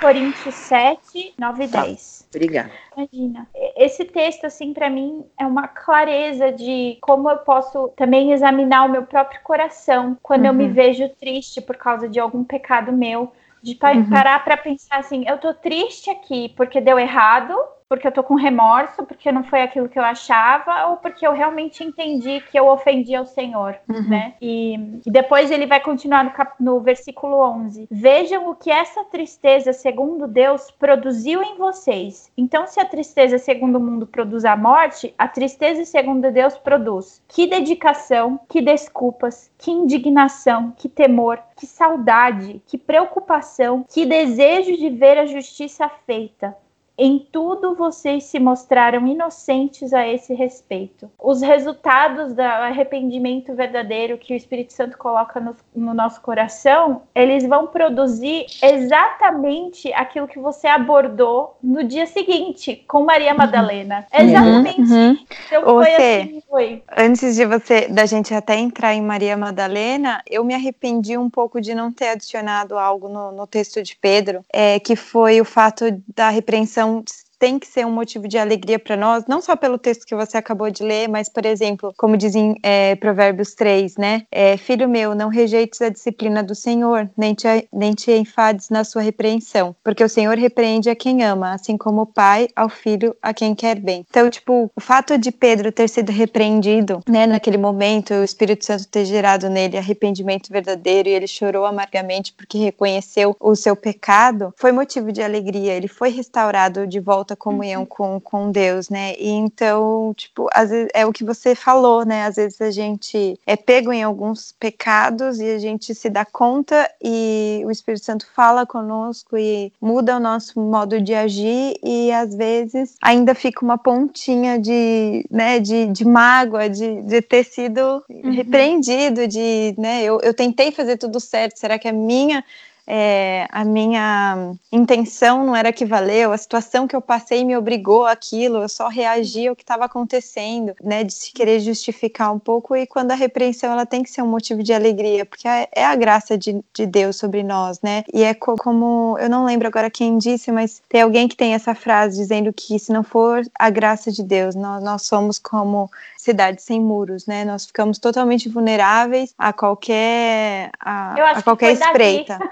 [0.00, 1.82] Coríntios 7, 9 e tá.
[1.82, 2.28] 10.
[2.34, 2.70] Obrigada.
[2.96, 3.48] Imagina.
[3.76, 8.88] Esse texto, assim, para mim, é uma clareza de como eu posso também examinar o
[8.88, 10.48] meu próprio coração quando uhum.
[10.48, 10.72] eu me uhum.
[10.72, 13.32] vejo triste por causa de algum pecado meu.
[13.62, 14.10] De uhum.
[14.10, 17.56] parar para pensar assim, eu tô triste aqui porque deu errado,
[17.88, 21.32] porque eu tô com remorso, porque não foi aquilo que eu achava, ou porque eu
[21.32, 24.08] realmente entendi que eu ofendi ao Senhor, uhum.
[24.08, 24.34] né?
[24.40, 24.74] E,
[25.06, 27.88] e, depois ele vai continuar no, cap, no versículo 11.
[27.90, 32.32] Vejam o que essa tristeza, segundo Deus, produziu em vocês.
[32.36, 37.22] Então, se a tristeza, segundo o mundo, produz a morte, a tristeza, segundo Deus, produz.
[37.28, 44.88] Que dedicação, que desculpas, que indignação, que temor, que saudade, que preocupação, que desejo de
[44.88, 46.56] ver a justiça feita
[46.96, 51.10] em tudo vocês se mostraram inocentes a esse respeito.
[51.18, 57.44] Os resultados do arrependimento verdadeiro que o Espírito Santo coloca no, no, nosso coração, eles
[57.46, 63.38] vão produzir exatamente aquilo que você abordou no dia seguinte com Maria uhum.
[63.38, 64.06] Madalena.
[64.14, 64.20] Uhum.
[64.28, 64.92] Exatamente.
[64.92, 65.18] Uhum.
[65.46, 66.82] Então foi você, assim, foi.
[66.96, 71.60] Antes de você, da gente até entrar em Maria Madalena, eu me arrependi um pouco
[71.60, 75.84] de não ter adicionado algo no, no texto de Pedro, é, que foi o fato
[76.14, 77.04] da repreensão então,
[77.44, 80.38] tem que ser um motivo de alegria para nós, não só pelo texto que você
[80.38, 84.22] acabou de ler, mas, por exemplo, como dizem é, Provérbios 3, né?
[84.32, 88.82] É, Filho meu, não rejeites a disciplina do Senhor, nem te, nem te enfades na
[88.82, 93.14] sua repreensão, porque o Senhor repreende a quem ama, assim como o pai ao filho
[93.20, 94.06] a quem quer bem.
[94.08, 98.88] Então, tipo, o fato de Pedro ter sido repreendido, né, naquele momento, o Espírito Santo
[98.88, 104.72] ter gerado nele arrependimento verdadeiro e ele chorou amargamente porque reconheceu o seu pecado, foi
[104.72, 105.74] motivo de alegria.
[105.74, 107.86] Ele foi restaurado de volta nossa comunhão uhum.
[107.86, 109.14] com, com Deus, né?
[109.18, 112.24] E então, tipo, às vezes é o que você falou, né?
[112.24, 116.90] Às vezes a gente é pego em alguns pecados e a gente se dá conta
[117.02, 122.34] e o Espírito Santo fala conosco e muda o nosso modo de agir e às
[122.34, 128.32] vezes ainda fica uma pontinha de, né, de, de mágoa, de, de ter sido uhum.
[128.32, 132.44] repreendido, de, né, eu, eu tentei fazer tudo certo, será que a minha
[132.86, 138.04] é, a minha intenção não era que valeu, a situação que eu passei me obrigou
[138.04, 142.76] aquilo, eu só reagi ao que estava acontecendo, né, de se querer justificar um pouco,
[142.76, 145.84] e quando a repreensão ela tem que ser um motivo de alegria, porque é, é
[145.84, 149.66] a graça de, de Deus sobre nós, né, e é co como, eu não lembro
[149.66, 153.42] agora quem disse, mas tem alguém que tem essa frase dizendo que se não for
[153.58, 155.90] a graça de Deus, nós, nós somos como
[156.24, 162.38] cidade sem muros, né, nós ficamos totalmente vulneráveis a qualquer, a, a qualquer espreita.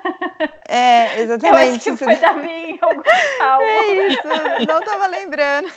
[0.68, 1.46] É, exatamente.
[1.46, 2.78] Eu acho que foi da minha
[3.61, 4.22] É isso,
[4.66, 5.70] não estava lembrando.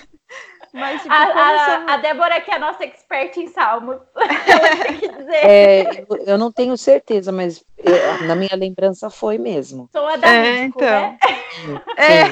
[0.74, 3.98] Mas, tipo, a, a, a, Débora, que é a nossa expert em salmos,
[5.32, 9.88] é, eu não tenho certeza, mas eu, na minha lembrança foi mesmo.
[9.92, 10.86] Sou a da é, então.
[10.86, 11.18] né?
[11.98, 12.24] É.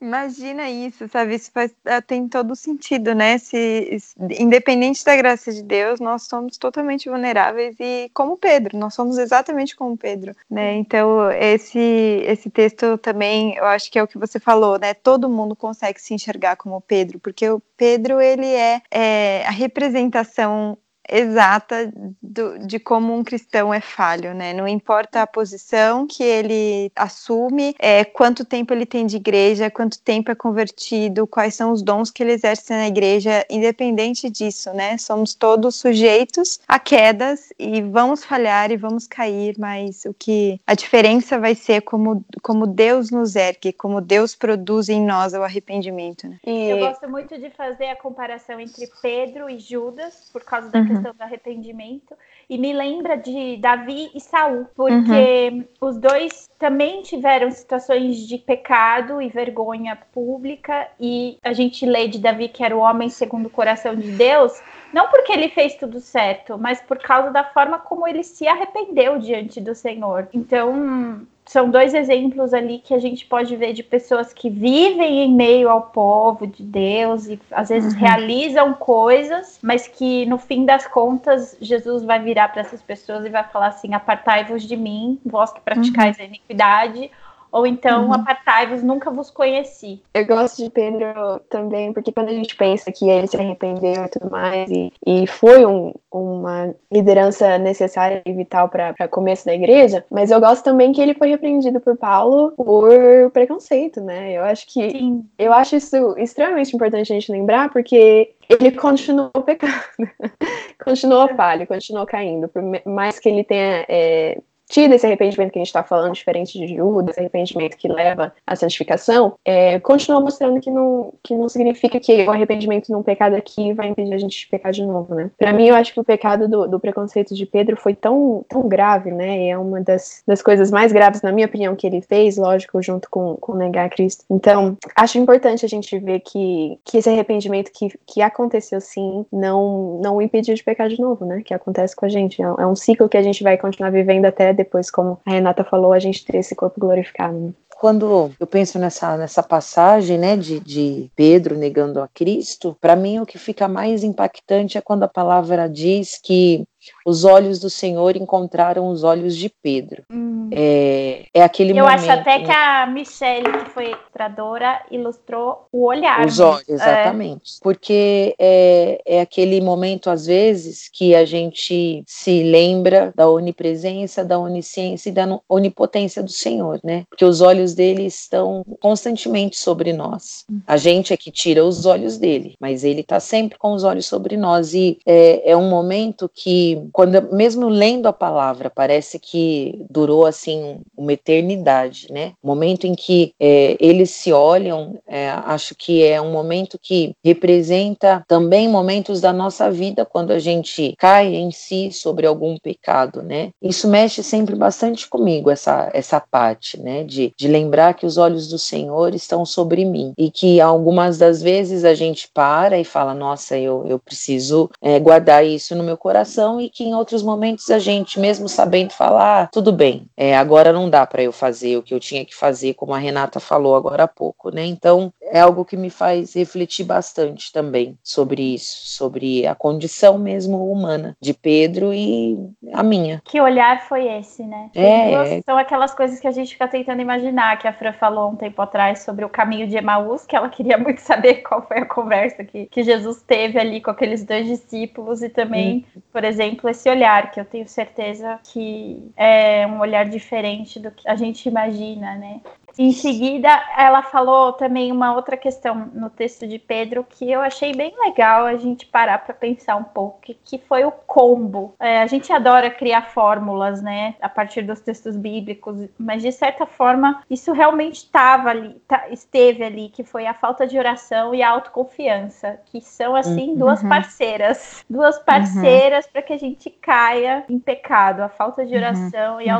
[0.00, 1.34] Imagina isso, sabe?
[1.34, 3.36] Isso faz, é, tem todo sentido, né?
[3.38, 3.98] Se,
[4.38, 9.74] independente da graça de Deus, nós somos totalmente vulneráveis e como Pedro, nós somos exatamente
[9.74, 10.74] como Pedro, né?
[10.76, 11.78] Então, esse,
[12.24, 14.94] esse texto também, eu acho que é o que você falou, né?
[14.94, 20.78] Todo mundo consegue se enxergar como Pedro, porque o Pedro, ele é, é a representação
[21.08, 21.90] exata
[22.22, 24.52] do, de como um cristão é falho, né?
[24.52, 30.00] Não importa a posição que ele assume, é, quanto tempo ele tem de igreja, quanto
[30.00, 34.98] tempo é convertido, quais são os dons que ele exerce na igreja, independente disso, né?
[34.98, 40.74] Somos todos sujeitos a quedas e vamos falhar e vamos cair, mas o que a
[40.74, 46.28] diferença vai ser como, como Deus nos ergue, como Deus produz em nós o arrependimento.
[46.28, 46.38] Né?
[46.46, 46.70] E...
[46.70, 50.97] Eu gosto muito de fazer a comparação entre Pedro e Judas por causa da uhum
[50.98, 52.14] questão do arrependimento
[52.48, 55.64] e me lembra de Davi e Saul, porque uhum.
[55.80, 62.18] os dois também tiveram situações de pecado e vergonha pública e a gente lê de
[62.18, 64.60] Davi que era o homem segundo o coração de Deus,
[64.92, 69.18] não porque ele fez tudo certo, mas por causa da forma como ele se arrependeu
[69.18, 70.28] diante do Senhor.
[70.32, 75.34] Então, são dois exemplos ali que a gente pode ver de pessoas que vivem em
[75.34, 78.00] meio ao povo de Deus e às vezes uhum.
[78.00, 83.30] realizam coisas, mas que no fim das contas Jesus vai virar para essas pessoas e
[83.30, 86.24] vai falar assim: apartai-vos de mim, vós que praticais uhum.
[86.24, 87.10] a iniquidade
[87.50, 88.14] ou então, uhum.
[88.14, 90.02] apartai-vos, nunca vos conheci.
[90.14, 94.08] Eu gosto de Pedro também, porque quando a gente pensa que ele se arrependeu e
[94.08, 99.54] tudo mais, e, e foi um, uma liderança necessária e vital para o começo da
[99.54, 104.32] igreja, mas eu gosto também que ele foi repreendido por Paulo por preconceito, né?
[104.32, 104.90] Eu acho que.
[104.90, 105.24] Sim.
[105.38, 109.74] Eu acho isso extremamente importante a gente lembrar, porque ele continuou pecando,
[110.82, 115.60] continuou falho, continuou caindo, por mais que ele tenha é, tido esse arrependimento que a
[115.60, 120.60] gente está falando, diferente de Judas, esse arrependimento que leva à santificação, é, continua mostrando
[120.60, 124.38] que não, que não significa que o arrependimento num pecado aqui vai impedir a gente
[124.38, 125.30] de pecar de novo, né?
[125.38, 128.68] Para mim, eu acho que o pecado do, do, preconceito de Pedro foi tão, tão
[128.68, 129.46] grave, né?
[129.46, 132.82] E é uma das, das coisas mais graves, na minha opinião, que ele fez, lógico,
[132.82, 134.24] junto com, com negar Cristo.
[134.30, 139.98] Então, acho importante a gente ver que, que esse arrependimento que, que aconteceu sim, não,
[140.02, 141.42] não impediu de pecar de novo, né?
[141.44, 142.42] Que acontece com a gente.
[142.42, 145.64] É, é um ciclo que a gente vai continuar vivendo até depois, como a Renata
[145.64, 147.38] falou, a gente ter esse corpo glorificado.
[147.38, 147.52] Né?
[147.80, 153.20] Quando eu penso nessa, nessa passagem né, de, de Pedro negando a Cristo, para mim
[153.20, 156.64] o que fica mais impactante é quando a palavra diz que
[157.04, 160.02] os olhos do Senhor encontraram os olhos de Pedro.
[160.10, 160.48] Hum.
[160.52, 162.04] É, é aquele Eu momento.
[162.04, 166.26] Eu acho até que a Michelle, que foi ilustradora, ilustrou o olhar.
[166.26, 166.72] Os olhos, é.
[166.74, 167.56] exatamente.
[167.56, 167.62] É.
[167.62, 174.38] Porque é, é aquele momento, às vezes, que a gente se lembra da onipresença, da
[174.38, 177.04] onisciência e da onipotência do Senhor, né?
[177.08, 180.44] Porque os olhos dele estão constantemente sobre nós.
[180.66, 184.06] A gente é que tira os olhos dele, mas ele está sempre com os olhos
[184.06, 184.74] sobre nós.
[184.74, 190.80] E é, é um momento que quando mesmo lendo a palavra, parece que durou assim
[190.96, 192.32] uma eternidade, né?
[192.42, 198.24] Momento em que é, eles se olham, é, acho que é um momento que representa
[198.26, 203.50] também momentos da nossa vida quando a gente cai em si sobre algum pecado, né?
[203.62, 207.04] Isso mexe sempre bastante comigo, essa, essa parte, né?
[207.04, 211.42] De, de lembrar que os olhos do Senhor estão sobre mim e que algumas das
[211.42, 215.96] vezes a gente para e fala, nossa, eu, eu preciso é, guardar isso no meu
[215.96, 220.72] coração e que em outros momentos a gente, mesmo sabendo falar, tudo bem, é, agora
[220.72, 223.74] não dá para eu fazer o que eu tinha que fazer, como a Renata falou
[223.74, 224.64] agora há pouco, né?
[224.64, 230.70] Então, é algo que me faz refletir bastante também sobre isso, sobre a condição mesmo
[230.70, 232.38] humana de Pedro e
[232.72, 233.22] a minha.
[233.24, 234.70] Que olhar foi esse, né?
[234.74, 235.40] É.
[235.42, 238.60] São aquelas coisas que a gente fica tentando imaginar, que a Fran falou um tempo
[238.60, 242.44] atrás sobre o caminho de Emaús, que ela queria muito saber qual foi a conversa
[242.44, 246.00] que, que Jesus teve ali com aqueles dois discípulos e também, hum.
[246.12, 251.08] por exemplo, esse olhar, que eu tenho certeza que é um olhar diferente do que
[251.08, 252.40] a gente imagina, né?
[252.76, 257.74] Em seguida, ela falou também uma outra questão no texto de Pedro que eu achei
[257.74, 261.74] bem legal a gente parar para pensar um pouco, que, que foi o combo.
[261.80, 266.66] É, a gente adora criar fórmulas, né, a partir dos textos bíblicos, mas de certa
[266.66, 271.42] forma isso realmente estava ali, tá, esteve ali, que foi a falta de oração e
[271.42, 273.56] a autoconfiança, que são assim uhum.
[273.56, 275.24] duas parceiras, duas uhum.
[275.24, 276.12] parceiras uhum.
[276.12, 278.78] para que a gente caia em pecado, a falta de uhum.
[278.78, 279.40] oração uhum.
[279.40, 279.56] e a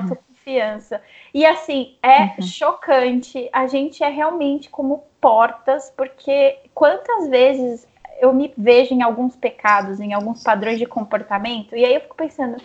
[0.49, 1.01] autoconfiança.
[1.33, 2.43] E assim, é uhum.
[2.43, 3.49] chocante.
[3.53, 7.87] A gente é realmente como portas, porque quantas vezes
[8.21, 12.17] eu me vejo em alguns pecados, em alguns padrões de comportamento, e aí eu fico
[12.17, 12.57] pensando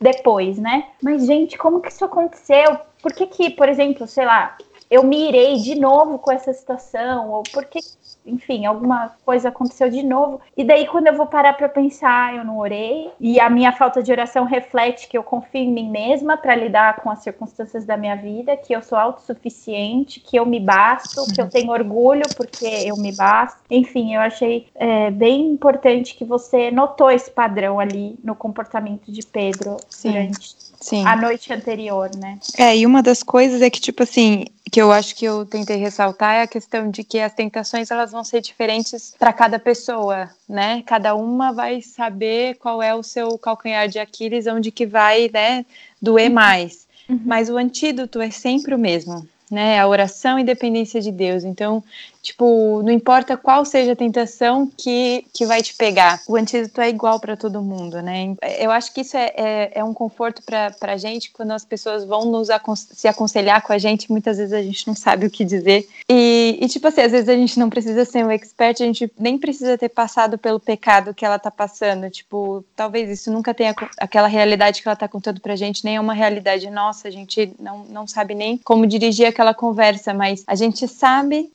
[0.00, 0.88] depois, né?
[1.02, 2.78] Mas, gente, como que isso aconteceu?
[3.02, 4.56] Por que que, por exemplo, sei lá,
[4.90, 7.30] eu me irei de novo com essa situação?
[7.30, 7.80] Ou por que
[8.28, 10.40] enfim, alguma coisa aconteceu de novo.
[10.56, 13.10] E daí, quando eu vou parar para pensar, eu não orei.
[13.18, 16.96] E a minha falta de oração reflete que eu confio em mim mesma para lidar
[16.96, 21.40] com as circunstâncias da minha vida, que eu sou autossuficiente, que eu me basto, que
[21.40, 21.50] eu uhum.
[21.50, 23.58] tenho orgulho porque eu me basto.
[23.70, 29.24] Enfim, eu achei é, bem importante que você notou esse padrão ali no comportamento de
[29.26, 30.10] Pedro Sim.
[30.10, 31.04] durante Sim.
[31.06, 32.38] a noite anterior, né?
[32.56, 35.76] É, e uma das coisas é que, tipo assim, que eu acho que eu tentei
[35.76, 40.30] ressaltar é a questão de que as tentações elas vão ser diferentes para cada pessoa,
[40.48, 40.82] né?
[40.86, 45.64] Cada uma vai saber qual é o seu calcanhar de Aquiles, onde que vai, né,
[46.00, 46.86] doer mais.
[47.08, 47.20] Uhum.
[47.24, 49.78] Mas o antídoto é sempre o mesmo, né?
[49.78, 51.44] A oração e dependência de Deus.
[51.44, 51.82] Então,
[52.28, 56.90] Tipo, não importa qual seja a tentação que, que vai te pegar, o antídoto é
[56.90, 58.34] igual para todo mundo, né?
[58.58, 62.04] Eu acho que isso é, é, é um conforto para a gente quando as pessoas
[62.04, 62.48] vão nos
[62.92, 65.88] se aconselhar com a gente, muitas vezes a gente não sabe o que dizer.
[66.06, 69.10] E, e, tipo assim, às vezes a gente não precisa ser um expert, a gente
[69.18, 72.10] nem precisa ter passado pelo pecado que ela tá passando.
[72.10, 76.00] Tipo, talvez isso nunca tenha aquela realidade que ela tá contando pra gente, nem é
[76.00, 80.54] uma realidade nossa, a gente não, não sabe nem como dirigir aquela conversa, mas a
[80.54, 81.50] gente sabe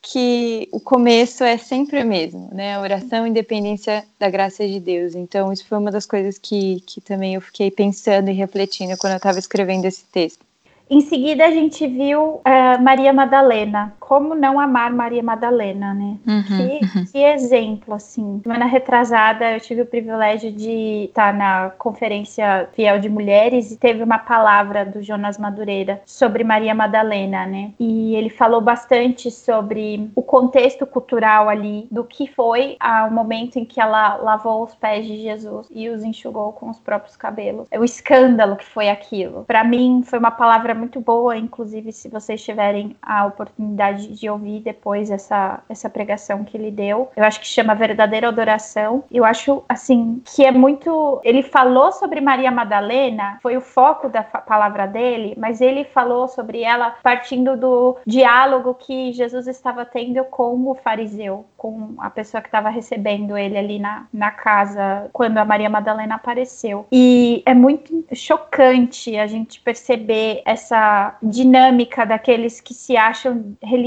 [0.71, 2.75] o começo é sempre o mesmo, né?
[2.75, 5.15] A oração independência da graça de Deus.
[5.15, 9.13] Então, isso foi uma das coisas que, que também eu fiquei pensando e refletindo quando
[9.13, 10.45] eu estava escrevendo esse texto.
[10.89, 13.93] Em seguida, a gente viu uh, Maria Madalena.
[14.05, 16.17] Como não amar Maria Madalena, né?
[16.27, 17.05] Uhum, que, uhum.
[17.05, 18.41] que, exemplo, assim.
[18.43, 24.03] Semana retrasada, eu tive o privilégio de estar na Conferência Fiel de Mulheres e teve
[24.03, 27.71] uma palavra do Jonas Madureira sobre Maria Madalena, né?
[27.79, 33.65] E ele falou bastante sobre o contexto cultural ali, do que foi o momento em
[33.65, 37.67] que ela lavou os pés de Jesus e os enxugou com os próprios cabelos.
[37.73, 39.45] O escândalo que foi aquilo.
[39.45, 44.59] Para mim, foi uma palavra muito boa, inclusive se vocês tiverem a oportunidade de ouvir
[44.59, 47.09] depois essa, essa pregação que ele deu.
[47.15, 49.03] Eu acho que chama Verdadeira Adoração.
[49.11, 51.21] Eu acho, assim, que é muito.
[51.23, 56.61] Ele falou sobre Maria Madalena, foi o foco da palavra dele, mas ele falou sobre
[56.61, 62.47] ela partindo do diálogo que Jesus estava tendo com o fariseu, com a pessoa que
[62.47, 66.85] estava recebendo ele ali na, na casa quando a Maria Madalena apareceu.
[66.91, 73.82] E é muito chocante a gente perceber essa essa dinâmica daqueles que se acham religiosos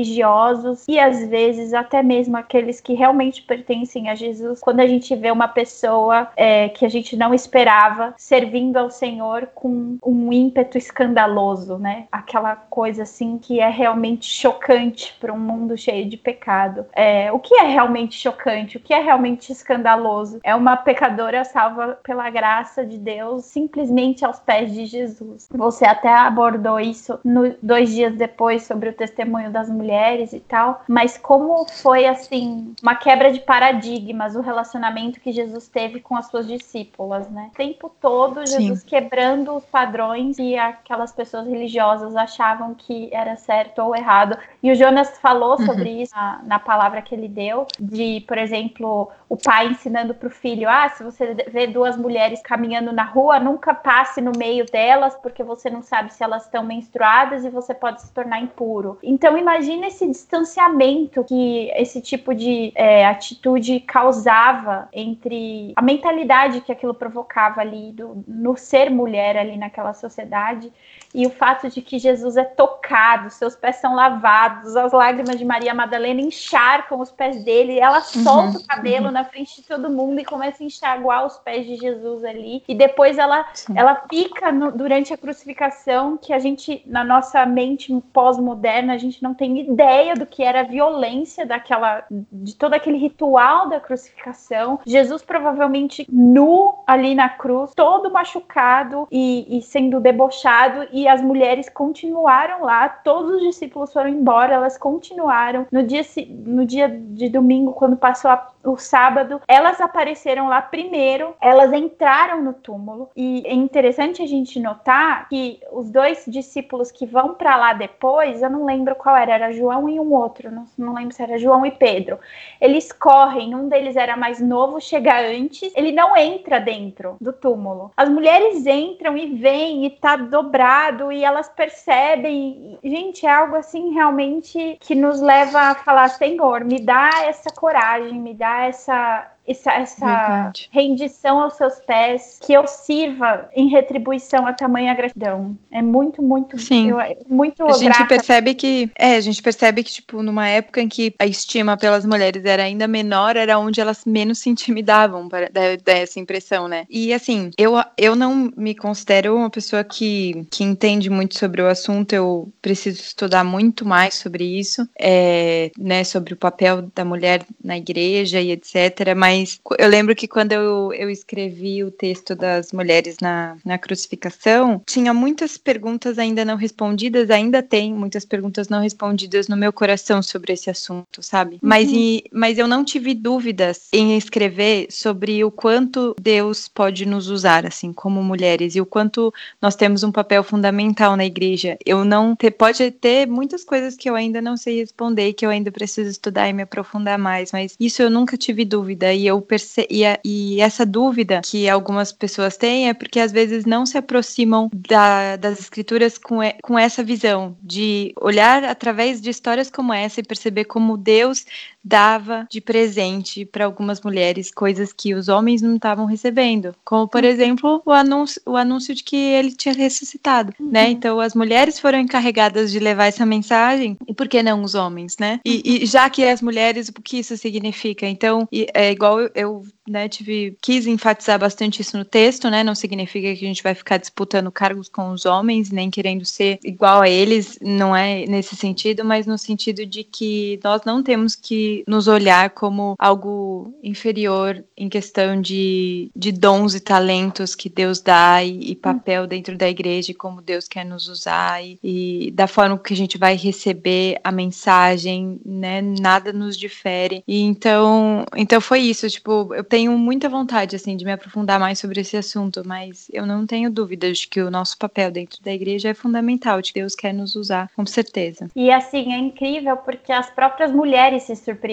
[0.88, 4.61] e às vezes até mesmo aqueles que realmente pertencem a Jesus.
[4.61, 9.48] Quando a gente vê uma pessoa é, que a gente não esperava servindo ao Senhor
[9.54, 12.06] com um ímpeto escandaloso, né?
[12.11, 16.87] Aquela coisa assim que é realmente chocante para um mundo cheio de pecado.
[16.94, 18.76] É, o que é realmente chocante?
[18.76, 20.40] O que é realmente escandaloso?
[20.42, 25.48] É uma pecadora salva pela graça de Deus simplesmente aos pés de Jesus.
[25.52, 29.86] Você até abordou abordou isso no, dois dias depois sobre o testemunho das mulheres
[30.33, 36.01] e tal, mas como foi assim uma quebra de paradigmas o relacionamento que Jesus teve
[36.01, 37.51] com as suas discípulas, né?
[37.53, 38.87] O tempo todo Jesus Sim.
[38.87, 44.38] quebrando os padrões que aquelas pessoas religiosas achavam que era certo ou errado.
[44.62, 45.66] E o Jonas falou uhum.
[45.66, 50.29] sobre isso na, na palavra que ele deu, de, por exemplo, o pai ensinando para
[50.29, 54.64] o filho: ah, se você vê duas mulheres caminhando na rua, nunca passe no meio
[54.66, 58.99] delas, porque você não sabe se elas estão menstruadas e você pode se tornar impuro.
[59.03, 66.61] Então imagine imagina esse distanciamento que esse tipo de é, atitude causava entre a mentalidade
[66.61, 70.73] que aquilo provocava ali do, no ser mulher ali naquela sociedade
[71.15, 75.45] e o fato de que Jesus é tocado, seus pés são lavados, as lágrimas de
[75.47, 79.12] Maria Madalena encharcam os pés dele, ela uhum, solta o cabelo uhum.
[79.12, 82.62] na frente de todo mundo e começa a enxaguar os pés de Jesus ali.
[82.69, 87.99] E depois ela, ela fica no, durante a crucificação, que a gente, na nossa mente
[88.12, 92.98] pós-moderna, a gente não tem ideia do que era a violência daquela, de todo aquele
[92.98, 94.81] ritual da crucificação.
[94.87, 101.68] Jesus provavelmente nu ali na cruz, todo machucado e, e sendo debochado e as mulheres
[101.68, 105.66] continuaram lá, todos os discípulos foram embora, elas continuaram.
[105.70, 111.35] No dia, no dia de domingo, quando passou a, o sábado, elas apareceram lá primeiro,
[111.41, 113.11] elas entraram no túmulo.
[113.17, 118.43] E é interessante a gente notar que os dois discípulos que vão para lá depois,
[118.43, 121.39] eu não lembro qual era, era João e um outro, não, não lembro se era
[121.39, 122.19] João e Pedro.
[122.61, 127.93] Eles correm, um deles era mais novo, chega antes, ele não entra dentro do túmulo.
[127.97, 132.79] As mulheres entram e vêm e tá dobrado e elas percebem.
[132.83, 138.14] Gente, é algo assim realmente que nos leva a falar: Senhor, me dá essa coragem,
[138.21, 144.53] me dá essa essa, essa rendição aos seus pés, que eu sirva em retribuição a
[144.53, 145.57] tamanha gratidão.
[145.70, 146.90] É muito, muito, Sim.
[146.90, 148.07] Eu, muito A gente grata.
[148.07, 152.05] percebe que, é, a gente percebe que, tipo, numa época em que a estima pelas
[152.05, 156.84] mulheres era ainda menor, era onde elas menos se intimidavam, para dar essa impressão, né?
[156.90, 161.68] E, assim, eu, eu não me considero uma pessoa que, que entende muito sobre o
[161.68, 167.44] assunto, eu preciso estudar muito mais sobre isso, é, né, sobre o papel da mulher
[167.62, 172.34] na igreja e etc, mas mas eu lembro que quando eu, eu escrevi o texto
[172.34, 178.68] das mulheres na, na crucificação, tinha muitas perguntas ainda não respondidas, ainda tem muitas perguntas
[178.68, 181.55] não respondidas no meu coração sobre esse assunto, sabe?
[181.55, 181.61] Uhum.
[181.62, 187.28] Mas, e, mas eu não tive dúvidas em escrever sobre o quanto Deus pode nos
[187.28, 191.76] usar, assim, como mulheres, e o quanto nós temos um papel fundamental na igreja.
[191.84, 195.51] Eu não te, pode ter muitas coisas que eu ainda não sei responder, que eu
[195.51, 199.12] ainda preciso estudar e me aprofundar mais, mas isso eu nunca tive dúvida.
[199.12, 203.33] E eu perce e, a, e, essa dúvida que algumas pessoas têm é porque às
[203.33, 209.20] vezes não se aproximam da, das escrituras com, e, com essa visão de olhar através
[209.20, 211.45] de histórias como essa e perceber como Deus
[211.87, 217.22] dava de presente para algumas mulheres coisas que os homens não estavam recebendo, como por
[217.22, 217.30] uhum.
[217.30, 220.64] exemplo o anúncio, o anúncio de que ele tinha ressuscitado, né?
[220.64, 220.70] uhum.
[220.72, 220.91] né?
[220.91, 225.16] Então as mulheres foram encarregadas de levar essa mensagem e por que não os homens,
[225.18, 225.39] né?
[225.45, 225.87] E, e uhum.
[225.87, 228.07] já que as mulheres, o que isso significa?
[228.07, 232.64] Então é igual eu, eu né, tive, quis enfatizar bastante isso no texto, né?
[232.64, 236.59] Não significa que a gente vai ficar disputando cargos com os homens, nem querendo ser
[236.64, 241.37] igual a eles, não é nesse sentido, mas no sentido de que nós não temos
[241.37, 248.01] que nos olhar como algo inferior em questão de, de dons e talentos que Deus
[248.01, 252.31] dá e, e papel dentro da igreja, e como Deus quer nos usar e, e
[252.33, 255.81] da forma que a gente vai receber a mensagem, né?
[255.83, 257.22] Nada nos difere.
[257.27, 261.79] E então, então foi isso, tipo, eu tenho muita vontade, assim, de me aprofundar mais
[261.79, 265.53] sobre esse assunto, mas eu não tenho dúvidas de que o nosso papel dentro da
[265.53, 268.49] igreja é fundamental, de que Deus quer nos usar, com certeza.
[268.55, 271.66] E, assim, é incrível porque as próprias mulheres se surpreendem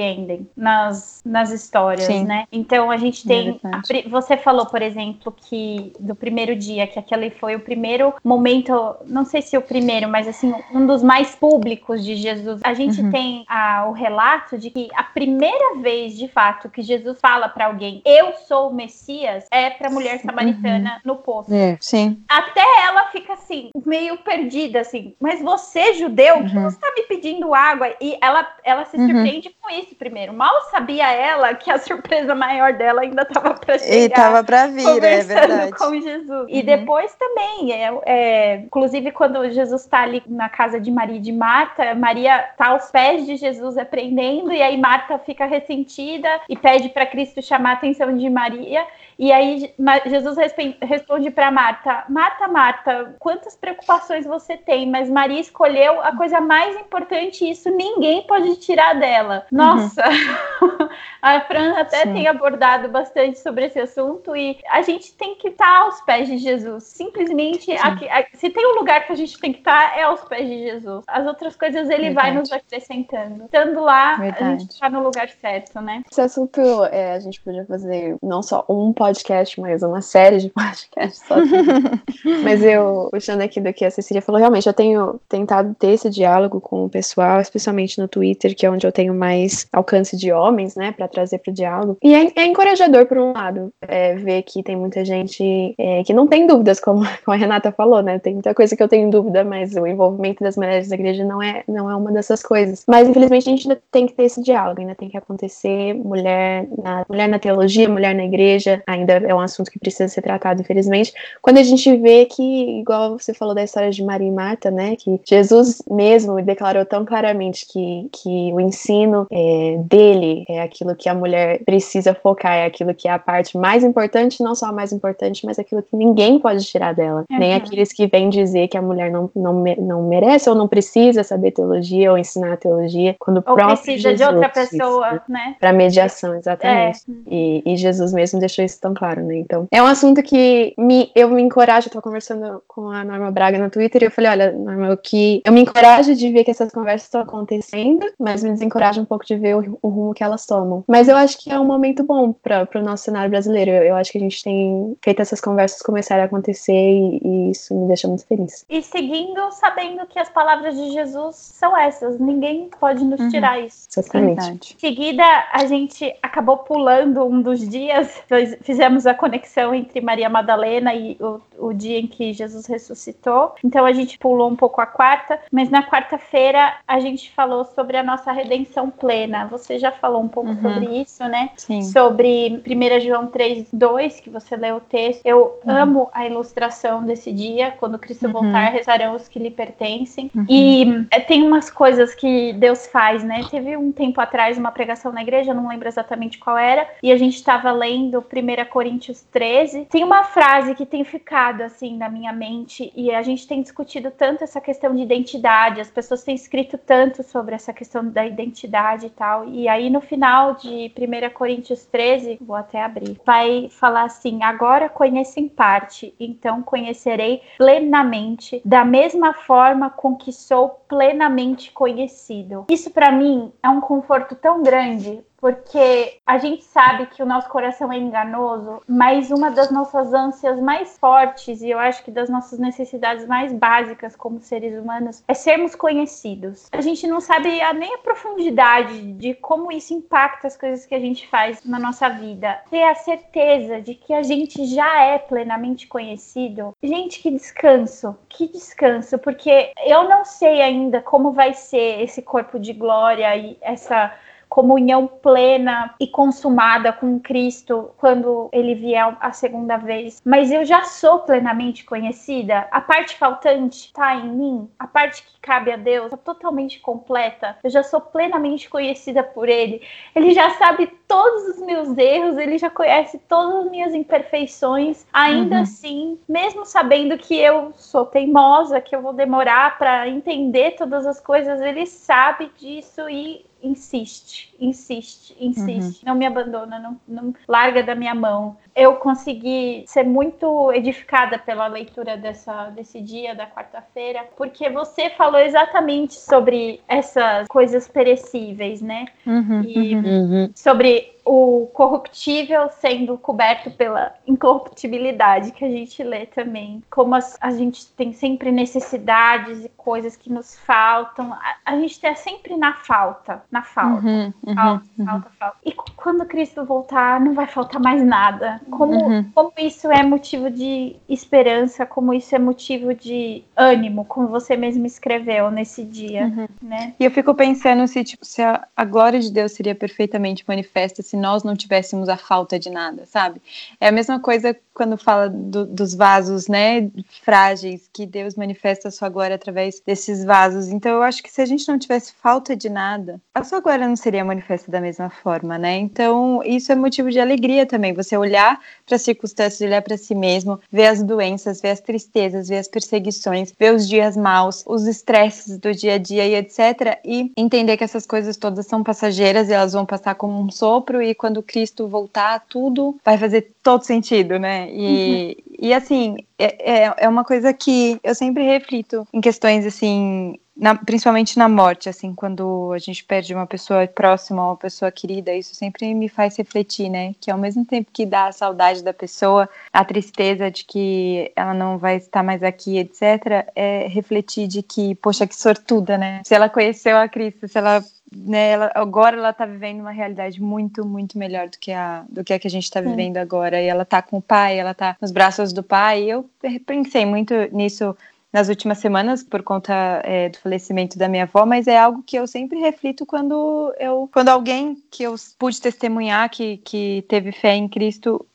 [0.56, 2.26] nas, nas histórias, Sim.
[2.26, 2.46] né?
[2.52, 3.60] Então, a gente tem...
[3.64, 8.14] É a, você falou, por exemplo, que do primeiro dia, que aquele foi o primeiro
[8.24, 12.62] momento, não sei se o primeiro, mas, assim, um dos mais públicos de Jesus.
[12.64, 13.12] A gente uhum.
[13.12, 17.66] tem a, o relato de que a primeira vez, de fato, que Jesus fala para
[17.66, 21.00] alguém eu sou o Messias, é pra mulher samaritana uhum.
[21.06, 21.54] no poço.
[21.54, 22.22] É, sim.
[22.28, 25.16] Até ela fica assim, meio perdida, assim.
[25.20, 26.48] Mas você, judeu, uhum.
[26.48, 27.94] que você tá me pedindo água?
[28.00, 29.08] E ela, ela se uhum.
[29.08, 30.34] surpreende com isso primeiro.
[30.34, 33.95] Mal sabia ela que a surpresa maior dela ainda tava pra chegar.
[33.95, 35.71] E tava pra vir, é verdade.
[35.74, 36.47] com Jesus.
[36.49, 36.65] E uhum.
[36.65, 41.32] depois também, é, é, inclusive quando Jesus tá ali na casa de Maria e de
[41.32, 46.89] Marta, Maria tá aos pés de Jesus aprendendo, e aí Marta fica ressentida e pede
[46.89, 48.86] para Cristo chamar atenção de Maria
[49.24, 49.74] e aí
[50.05, 50.36] Jesus
[50.82, 54.91] responde para Marta: Marta, Marta, quantas preocupações você tem?
[54.91, 59.45] Mas Maria escolheu a coisa mais importante, e isso ninguém pode tirar dela.
[59.49, 60.03] Nossa!
[61.22, 62.14] A Fran até Sim.
[62.14, 66.38] tem abordado bastante sobre esse assunto e a gente tem que estar aos pés de
[66.38, 66.84] Jesus.
[66.84, 70.22] Simplesmente, aqui, aqui, se tem um lugar que a gente tem que estar, é aos
[70.22, 71.04] pés de Jesus.
[71.08, 72.14] As outras coisas ele Verdade.
[72.14, 73.46] vai nos acrescentando.
[73.46, 74.44] Estando lá, Verdade.
[74.44, 76.04] a gente está no lugar certo, né?
[76.12, 80.50] Esse assunto é, a gente podia fazer não só um podcast, mas uma série de
[80.54, 81.24] podcasts.
[81.28, 81.36] Só
[82.44, 86.10] mas eu, puxando aqui do que a Cecília falou, realmente eu tenho tentado ter esse
[86.10, 90.32] diálogo com o pessoal, especialmente no Twitter, que é onde eu tenho mais alcance de
[90.32, 91.97] homens, né, para trazer para o diálogo.
[92.03, 96.13] E é, é, encorajador, por um lado, é, ver que tem muita gente é, que
[96.13, 98.19] não tem dúvidas, como, como, a Renata falou, né?
[98.19, 101.41] Tem muita coisa que eu tenho dúvida, mas o envolvimento das mulheres da igreja não
[101.41, 102.84] é, não é uma dessas coisas.
[102.88, 105.93] Mas, infelizmente, a gente ainda tem que ter esse diálogo, ainda tem que acontecer.
[105.93, 110.21] Mulher na, mulher na teologia, mulher na igreja, ainda é um assunto que precisa ser
[110.21, 111.13] tratado, infelizmente.
[111.41, 114.95] Quando a gente vê que, igual você falou da história de Maria e Marta, né?
[114.95, 121.07] Que Jesus mesmo declarou tão claramente que, que o ensino é, dele é aquilo que
[121.07, 124.71] a mulher precisa focar, é aquilo que é a parte mais importante, não só a
[124.71, 127.24] mais importante, mas aquilo que ninguém pode tirar dela.
[127.30, 127.38] Uhum.
[127.38, 131.24] Nem aqueles que vêm dizer que a mulher não, não, não merece ou não precisa
[131.24, 135.55] saber teologia ou ensinar teologia, quando ou próprio precisa Jesus de outra pessoa, né?
[135.59, 136.99] Para mediação, exatamente.
[137.07, 137.13] É.
[137.28, 139.38] E, e, Jesus mesmo deixou isso tão claro, né?
[139.38, 143.30] Então, é um assunto que me, eu me encorajo, eu tô conversando com a Norma
[143.32, 146.43] Braga no Twitter e eu falei, olha, Norma, o que eu me encorajo de ver
[146.43, 150.13] que essas conversas estão acontecendo, mas me desencoraja um pouco de ver o, o rumo
[150.13, 150.62] que elas tomam.
[150.88, 153.72] Mas eu acho que é um momento bom para o nosso cenário brasileiro.
[153.72, 157.74] Eu acho que a gente tem feito essas conversas começarem a acontecer e, e, isso
[157.76, 158.66] me deixa muito feliz.
[158.70, 163.30] E seguindo, sabendo que as palavras de Jesus são essas, ninguém pode nos uhum.
[163.30, 163.88] tirar isso.
[163.97, 164.76] Exatamente.
[164.76, 168.24] Em seguida, a gente acabou pulando um dos dias,
[168.61, 173.55] fizemos a conexão entre Maria Madalena e o, o dia em que Jesus ressuscitou.
[173.64, 177.97] Então a gente pulou um pouco a quarta, mas na quarta-feira a gente falou sobre
[177.97, 179.45] a nossa redenção plena.
[179.47, 180.62] Você já falou um pouco uhum.
[180.62, 181.49] sobre isso, né?
[181.58, 181.82] Sim.
[181.82, 185.22] Sobre 1 João 3, 2, que você leu o texto.
[185.26, 185.72] Eu uhum.
[185.72, 188.34] amo a ilustração desse dia, quando Cristo uhum.
[188.34, 190.30] voltar, rezarão os que lhe pertencem.
[190.36, 190.45] Uhum.
[190.49, 193.41] E é, tem umas coisas que Deus faz, né?
[193.49, 197.18] Teve um tempo atrás uma pregação na igreja, não lembro exatamente qual era, e a
[197.18, 199.86] gente estava lendo 1 Coríntios 13.
[199.86, 204.12] Tem uma frase que tem ficado assim na minha mente, e a gente tem discutido
[204.12, 209.08] tanto essa questão de identidade, as pessoas têm escrito tanto sobre essa questão da identidade
[209.08, 209.47] e tal.
[209.47, 214.89] E aí no final de 1 Coríntios 13, vou até abrir, vai falar assim: agora
[214.89, 222.66] conheço em parte, então conhecerei plenamente, da mesma forma com que sou plenamente conhecido.
[222.70, 227.50] Isso para mim é um conforto tão grande, porque a gente sabe que o nosso
[227.50, 232.30] coração é enganoso, mas uma das nossas ânsias mais fortes e eu acho que das
[232.30, 236.70] nossas necessidades mais básicas como seres humanos é sermos conhecidos.
[236.72, 240.96] A gente não sabe a, nem a profundidade de como isso impacta as coisas que
[240.96, 242.62] a gente faz na nossa vida.
[242.70, 246.74] Ter a certeza de que a gente já é plenamente conhecido.
[246.82, 252.58] Gente, que descanso, que descanso, porque eu não sei ainda como vai ser esse corpo
[252.58, 254.14] de glória e essa
[254.54, 260.22] comunhão plena e consumada com Cristo quando ele vier a segunda vez.
[260.24, 262.68] Mas eu já sou plenamente conhecida.
[262.70, 264.70] A parte faltante está em mim.
[264.78, 267.58] A parte que cabe a Deus está totalmente completa.
[267.64, 269.82] Eu já sou plenamente conhecida por Ele.
[270.14, 272.38] Ele já sabe todos os meus erros.
[272.38, 275.04] Ele já conhece todas as minhas imperfeições.
[275.12, 275.62] Ainda uhum.
[275.64, 281.20] assim, mesmo sabendo que eu sou teimosa, que eu vou demorar para entender todas as
[281.20, 286.07] coisas, Ele sabe disso e insiste, insiste, insiste, uhum.
[286.07, 288.57] não me abandona, não, não larga da minha mão.
[288.76, 295.39] Eu consegui ser muito edificada pela leitura dessa, desse dia da quarta-feira, porque você falou
[295.39, 299.05] exatamente sobre essas coisas perecíveis, né?
[299.26, 300.03] Uhum, e uhum.
[300.03, 300.51] uhum.
[300.55, 306.84] sobre o corruptível sendo coberto pela incorruptibilidade que a gente lê também.
[306.89, 311.91] Como as, a gente tem sempre necessidades e coisas que nos faltam, a, a gente
[311.91, 315.05] está sempre na falta, na falta, uhum, uhum, falta, uhum.
[315.05, 315.57] falta, falta.
[315.65, 318.61] E quando Cristo voltar, não vai faltar mais nada.
[318.69, 319.24] Como, uhum.
[319.34, 324.86] como isso é motivo de esperança, como isso é motivo de ânimo, como você mesmo
[324.86, 326.47] escreveu nesse dia, uhum.
[326.61, 326.93] né?
[326.99, 331.01] E eu fico pensando se, tipo, se a, a glória de Deus seria perfeitamente manifesta
[331.14, 333.39] se nós não tivéssemos a falta de nada, sabe?
[333.80, 336.89] É a mesma coisa quando fala do, dos vasos, né,
[337.24, 340.70] frágeis, que Deus manifesta a sua glória através desses vasos.
[340.70, 343.88] Então eu acho que se a gente não tivesse falta de nada, a sua glória
[343.88, 345.78] não seria manifesta da mesma forma, né?
[345.78, 350.16] Então isso é motivo de alegria também, você olhar para as circunstâncias, olhar para si
[350.16, 354.88] mesmo, ver as doenças, ver as tristezas, ver as perseguições, ver os dias maus, os
[354.88, 356.99] estresses do dia a dia e etc.
[357.05, 361.03] E entender que essas coisas todas são passageiras e elas vão passar como um sopro
[361.04, 364.70] e quando Cristo voltar, tudo vai fazer todo sentido, né?
[364.72, 365.56] E, uhum.
[365.60, 370.76] e assim, é, é, é uma coisa que eu sempre reflito em questões assim na,
[370.76, 375.56] principalmente na morte, assim, quando a gente perde uma pessoa próxima, uma pessoa querida, isso
[375.56, 377.14] sempre me faz refletir, né?
[377.20, 381.54] Que ao mesmo tempo que dá a saudade da pessoa, a tristeza de que ela
[381.54, 386.22] não vai estar mais aqui, etc., é refletir de que, poxa, que sortuda, né?
[386.24, 387.84] Se ela conheceu a Cristo, se ela
[388.16, 392.24] né, ela, agora ela está vivendo uma realidade muito, muito melhor do que a, do
[392.24, 393.61] que, a que a gente está vivendo agora.
[393.61, 396.03] E ela está com o pai, ela está nos braços do pai.
[396.03, 396.30] E eu
[396.66, 397.95] pensei muito nisso
[398.34, 402.18] nas últimas semanas por conta é, do falecimento da minha avó, mas é algo que
[402.18, 407.53] eu sempre reflito quando eu, quando alguém que eu pude testemunhar que, que teve fé
[407.53, 408.26] em Cristo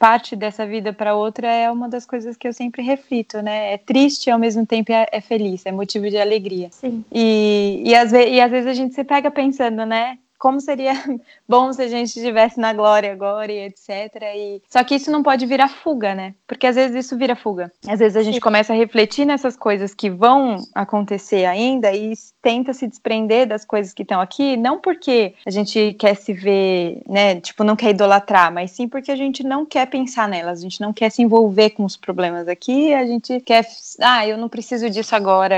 [0.00, 3.74] parte dessa vida para outra é uma das coisas que eu sempre reflito, né?
[3.74, 6.68] É triste e ao mesmo tempo é, é feliz, é motivo de alegria.
[6.72, 7.04] Sim.
[7.12, 10.16] E, e, às e às vezes a gente se pega pensando, né?
[10.40, 10.92] como seria
[11.46, 14.16] bom se a gente estivesse na glória agora e etc.
[14.34, 14.62] E...
[14.68, 16.34] Só que isso não pode virar fuga, né?
[16.48, 17.70] Porque às vezes isso vira fuga.
[17.86, 18.40] Às vezes a gente Sim.
[18.40, 23.92] começa a refletir nessas coisas que vão acontecer ainda e tenta se desprender das coisas
[23.92, 28.52] que estão aqui, não porque a gente quer se ver, né, tipo, não quer idolatrar,
[28.52, 31.70] mas sim porque a gente não quer pensar nelas, a gente não quer se envolver
[31.70, 33.66] com os problemas aqui, a gente quer,
[34.00, 35.56] ah, eu não preciso disso agora,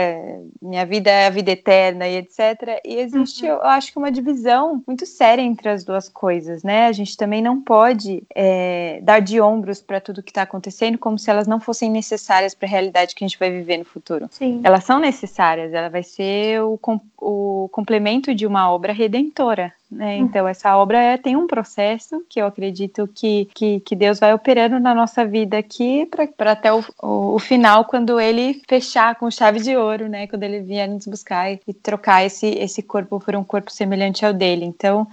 [0.60, 2.80] minha vida é a vida eterna e etc.
[2.84, 3.52] E existe, uhum.
[3.52, 6.86] eu acho que uma divisão muito séria entre as duas coisas, né?
[6.86, 11.18] A gente também não pode é, dar de ombros para tudo que está acontecendo como
[11.18, 14.28] se elas não fossem necessárias para a realidade que a gente vai viver no futuro.
[14.30, 14.60] Sim.
[14.64, 16.71] Elas são necessárias, ela vai ser o,
[17.20, 20.16] o complemento de uma obra redentora, né?
[20.16, 20.24] Uhum.
[20.24, 24.32] Então, essa obra é, tem um processo que eu acredito que, que, que Deus vai
[24.32, 29.30] operando na nossa vida aqui para até o, o, o, final, quando ele fechar com
[29.30, 30.26] chave de ouro, né?
[30.26, 34.24] Quando ele vier nos buscar e, e trocar esse, esse corpo por um corpo semelhante
[34.24, 34.64] ao dele.
[34.64, 35.06] Então,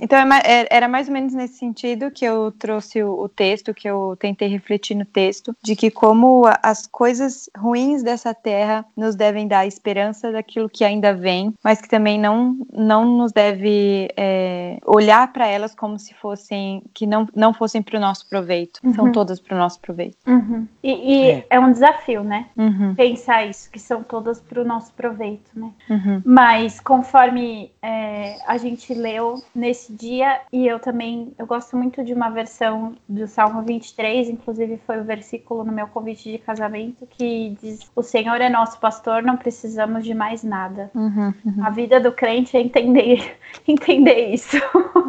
[0.00, 3.74] então é é, era mais ou menos nesse sentido que eu trouxe o, o, texto,
[3.74, 9.14] que eu tentei refletir no texto, de que como as coisas ruins dessa terra nos
[9.14, 14.78] devem dar esperança daquilo que ainda vem, mas que também não, não nos deve é,
[14.84, 18.80] olhar para elas como se fossem que não, não fossem para o nosso proveito.
[18.82, 18.94] Uhum.
[18.94, 20.16] São todas para o nosso proveito.
[20.26, 20.66] Uhum.
[20.82, 21.46] E, e é.
[21.50, 21.60] é.
[21.60, 22.46] um desafio, né?
[22.56, 22.94] Uhum.
[22.94, 25.70] Pensar isso, que são todas para o nosso proveito, né?
[25.88, 26.22] Uhum.
[26.24, 32.02] Mas conforme é, a gente leu nesse esse dia e eu também eu gosto muito
[32.02, 37.06] de uma versão do Salmo 23, inclusive foi o versículo no meu convite de casamento
[37.06, 40.90] que diz: "O Senhor é nosso pastor, não precisamos de mais nada".
[40.94, 41.64] Uhum, uhum.
[41.64, 43.36] A vida do crente é entender
[43.68, 44.56] entender isso.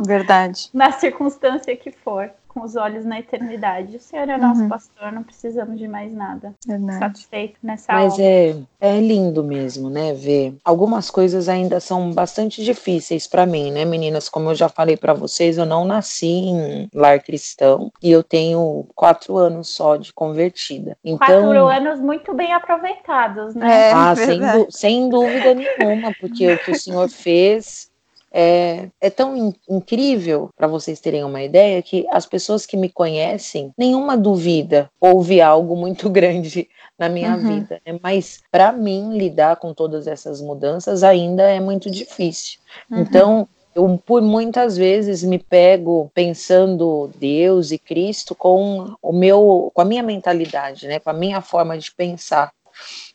[0.06, 0.70] Verdade.
[0.74, 3.98] Na circunstância que for com os olhos na eternidade.
[3.98, 4.70] O Senhor é nosso uhum.
[4.70, 6.54] pastor, não precisamos de mais nada.
[6.66, 7.00] Verdade.
[7.00, 10.14] Satisfeito nessa Mas é, é lindo mesmo, né?
[10.14, 10.56] Ver.
[10.64, 14.30] Algumas coisas ainda são bastante difíceis para mim, né, meninas?
[14.30, 18.88] Como eu já falei para vocês, eu não nasci em lar cristão e eu tenho
[18.96, 20.98] quatro anos só de convertida.
[21.04, 23.90] Então, quatro anos muito bem aproveitados, né?
[23.90, 24.40] É, ah, sem,
[24.70, 27.94] sem dúvida nenhuma, porque o que o Senhor fez
[28.38, 32.90] é, é tão in incrível, para vocês terem uma ideia, que as pessoas que me
[32.90, 36.68] conhecem, nenhuma duvida houve algo muito grande
[37.00, 37.62] na minha uhum.
[37.62, 37.82] vida.
[37.86, 37.98] Né?
[38.04, 42.60] Mas para mim, lidar com todas essas mudanças ainda é muito difícil.
[42.92, 43.00] Uhum.
[43.00, 49.82] Então, eu por muitas vezes me pego pensando Deus e Cristo com o meu com
[49.82, 52.52] a minha mentalidade, né, com a minha forma de pensar.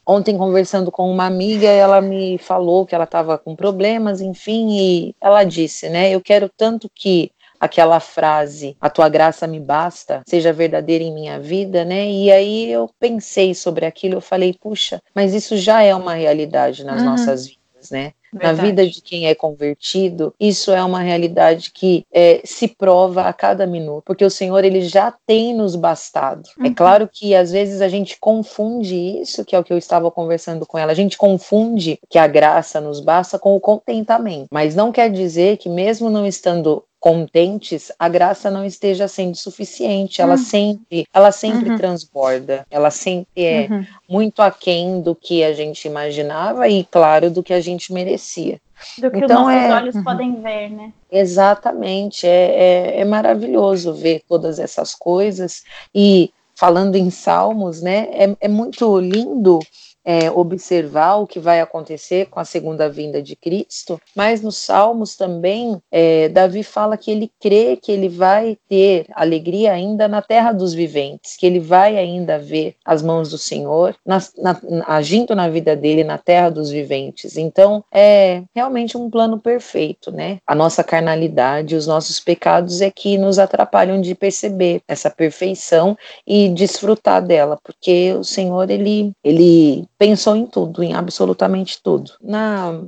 [0.07, 5.15] Ontem, conversando com uma amiga, ela me falou que ela estava com problemas, enfim, e
[5.21, 6.11] ela disse, né?
[6.11, 7.31] Eu quero tanto que
[7.61, 12.11] aquela frase, a tua graça me basta, seja verdadeira em minha vida, né?
[12.11, 16.83] E aí eu pensei sobre aquilo, eu falei, puxa, mas isso já é uma realidade
[16.83, 17.11] nas uhum.
[17.11, 18.13] nossas vidas, né?
[18.33, 18.57] Verdade.
[18.57, 23.33] na vida de quem é convertido, isso é uma realidade que é, se prova a
[23.33, 26.49] cada minuto, porque o Senhor ele já tem nos bastado.
[26.59, 26.67] É uhum.
[26.67, 30.11] É claro que às vezes a gente confunde isso, que é o que eu estava
[30.11, 34.75] conversando com ela, a gente confunde que a graça nos basta com o contentamento, mas
[34.75, 40.21] não quer dizer que mesmo não estando contentes, a graça não esteja sendo suficiente.
[40.21, 40.39] Ela uhum.
[40.39, 41.77] sempre, ela sempre uhum.
[41.77, 42.67] transborda.
[42.71, 43.87] Ela sempre é uhum.
[44.09, 48.61] muito aquém do que a gente imaginava e, claro, do que a gente merecia.
[48.99, 49.73] Do que então, os nossos é...
[49.73, 50.05] olhos uhum.
[50.05, 50.93] podem ver, né?
[51.11, 52.27] Exatamente.
[52.27, 55.65] É, é, é maravilhoso ver todas essas coisas.
[55.95, 58.09] E falando em Salmos, né?
[58.13, 59.59] É, é muito lindo
[60.05, 65.17] é, observar o que vai acontecer com a segunda vinda de Cristo, mas nos Salmos
[65.17, 70.53] também, é, Davi fala que ele crê que ele vai ter alegria ainda na terra
[70.53, 75.49] dos viventes, que ele vai ainda ver as mãos do Senhor na, na, agindo na
[75.49, 77.37] vida dele na terra dos viventes.
[77.37, 80.39] Então, é realmente um plano perfeito, né?
[80.47, 85.97] A nossa carnalidade, os nossos pecados é que nos atrapalham de perceber essa perfeição
[86.27, 92.13] e desfrutar dela, porque o Senhor, ele, ele pensou em tudo, em absolutamente tudo.
[92.23, 92.83] Na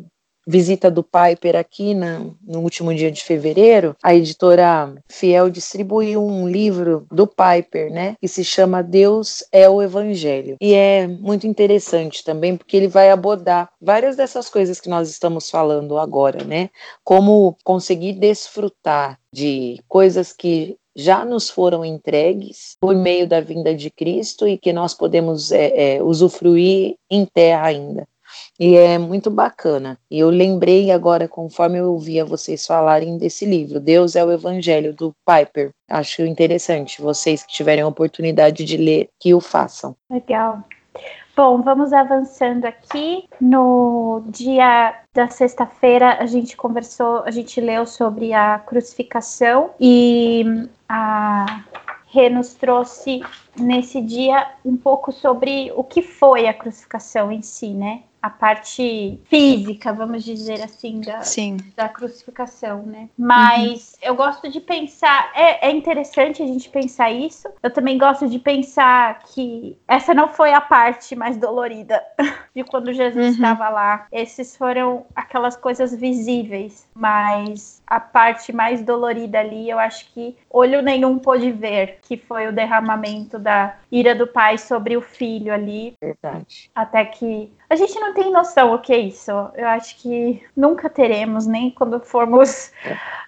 [0.48, 6.48] visita do Piper aqui na, no último dia de fevereiro, a editora Fiel distribuiu um
[6.48, 10.56] livro do Piper, né, que se chama Deus é o Evangelho.
[10.60, 15.50] E é muito interessante também porque ele vai abordar várias dessas coisas que nós estamos
[15.50, 16.70] falando agora, né?
[17.04, 23.90] Como conseguir desfrutar de coisas que já nos foram entregues por meio da vinda de
[23.90, 28.07] Cristo e que nós podemos é, é, usufruir em terra ainda.
[28.59, 29.99] E é muito bacana.
[30.11, 34.95] E eu lembrei agora, conforme eu ouvia vocês falarem desse livro, Deus é o Evangelho,
[34.95, 35.70] do Piper.
[35.88, 37.01] Acho interessante.
[37.01, 39.97] Vocês que tiverem a oportunidade de ler, que o façam.
[40.11, 40.62] Legal.
[41.35, 43.26] Bom, vamos avançando aqui.
[43.41, 50.45] No dia da sexta-feira, a gente conversou, a gente leu sobre a crucificação e
[50.87, 51.64] a
[52.07, 53.22] Rê nos trouxe
[53.59, 58.03] nesse dia um pouco sobre o que foi a crucificação em si, né?
[58.22, 61.56] A parte física, vamos dizer assim, da, Sim.
[61.76, 63.08] da crucificação, né?
[63.18, 64.08] Mas uhum.
[64.08, 67.48] eu gosto de pensar, é, é interessante a gente pensar isso.
[67.60, 72.00] Eu também gosto de pensar que essa não foi a parte mais dolorida
[72.54, 73.32] de quando Jesus uhum.
[73.32, 74.06] estava lá.
[74.12, 80.80] Esses foram aquelas coisas visíveis, mas a parte mais dolorida ali, eu acho que olho
[80.80, 85.94] nenhum pôde ver, que foi o derramamento da ira do pai sobre o filho ali.
[86.00, 86.70] Verdade.
[86.72, 89.30] Até que a gente não tem noção o que é isso.
[89.54, 92.72] Eu acho que nunca teremos, nem quando formos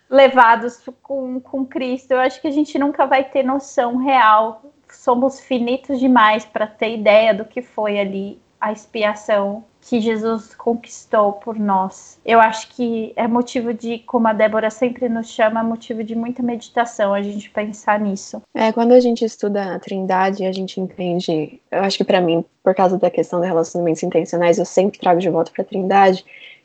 [0.08, 2.12] levados com, com Cristo.
[2.12, 4.62] Eu acho que a gente nunca vai ter noção real.
[4.90, 11.34] Somos finitos demais para ter ideia do que foi ali a expiação que Jesus conquistou
[11.34, 12.18] por nós.
[12.24, 16.42] Eu acho que é motivo de, como a Débora sempre nos chama, motivo de muita
[16.42, 18.40] meditação a gente pensar nisso.
[18.54, 22.42] É, quando a gente estuda a Trindade, a gente entende, eu acho que para mim,
[22.62, 26.24] por causa da questão de relacionamentos intencionais, eu sempre trago de volta para a Trindade,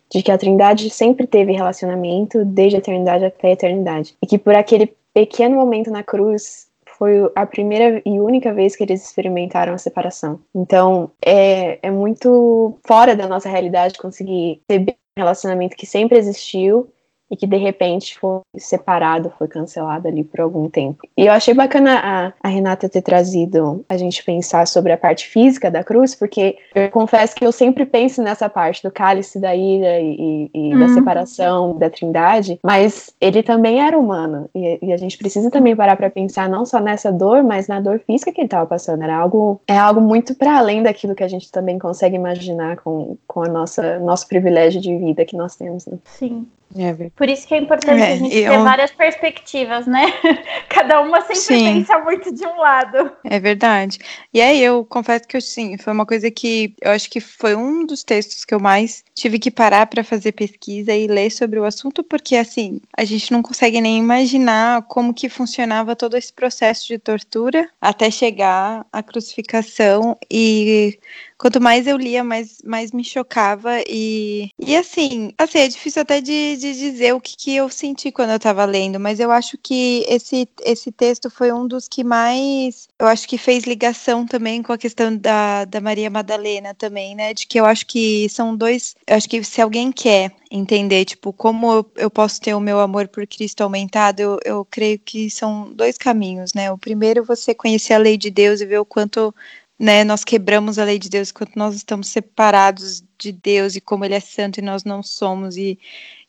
[0.09, 4.15] de que a Trindade sempre teve relacionamento desde a eternidade até a eternidade.
[4.23, 6.68] E que por aquele pequeno momento na cruz,
[6.99, 10.41] foi a primeira e única vez que eles experimentaram a separação.
[10.53, 16.91] Então, é, é muito fora da nossa realidade conseguir ter um relacionamento que sempre existiu
[17.29, 21.07] e que de repente foi separado, foi cancelado ali por algum tempo.
[21.17, 25.27] E eu achei bacana a, a, Renata ter trazido a gente pensar sobre a parte
[25.27, 29.55] física da cruz, porque eu confesso que eu sempre penso nessa parte do cálice da
[29.55, 30.79] ira e, e uhum.
[30.79, 35.75] da separação da trindade, mas ele também era humano e, e a gente precisa também
[35.75, 39.03] parar para pensar não só nessa dor, mas na dor física que ele estava passando.
[39.03, 43.17] Era algo, é algo muito para além daquilo que a gente também consegue imaginar com,
[43.27, 45.85] com a nossa nosso privilégio de vida que nós temos.
[45.85, 45.97] Né?
[46.05, 46.47] Sim.
[46.77, 48.51] É Por isso que é importante é, a gente eu...
[48.51, 50.05] ter várias perspectivas, né?
[50.69, 51.63] Cada uma sempre sim.
[51.65, 53.11] pensa muito de um lado.
[53.23, 53.97] É verdade.
[54.31, 57.85] E aí eu confesso que sim, foi uma coisa que eu acho que foi um
[57.85, 61.65] dos textos que eu mais tive que parar para fazer pesquisa e ler sobre o
[61.65, 66.87] assunto, porque assim, a gente não consegue nem imaginar como que funcionava todo esse processo
[66.87, 70.99] de tortura até chegar à crucificação e
[71.39, 73.79] quanto mais eu lia, mais, mais me chocava.
[73.87, 78.11] E, e assim, assim, é difícil até de, de dizer o que, que eu senti
[78.11, 82.03] quando eu estava lendo, mas eu acho que esse, esse texto foi um dos que
[82.03, 82.89] mais.
[82.99, 87.33] Eu acho que fez ligação também com a questão da, da Maria Madalena também, né?
[87.33, 88.95] De que eu acho que são dois.
[89.07, 92.79] Eu acho que se alguém quer entender, tipo, como eu, eu posso ter o meu
[92.81, 96.69] amor por Cristo aumentado, eu, eu creio que são dois caminhos, né?
[96.71, 99.33] O primeiro, você conhecer a lei de Deus e ver o quanto
[99.79, 104.03] né, nós quebramos a lei de Deus quando nós estamos separados de Deus e como
[104.03, 105.79] Ele é santo e nós não somos e,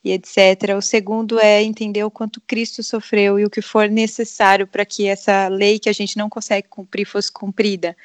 [0.05, 0.76] e etc.
[0.78, 5.09] O segundo é entender o quanto Cristo sofreu e o que for necessário para que
[5.09, 7.96] essa lei que a gente não consegue cumprir fosse cumprida.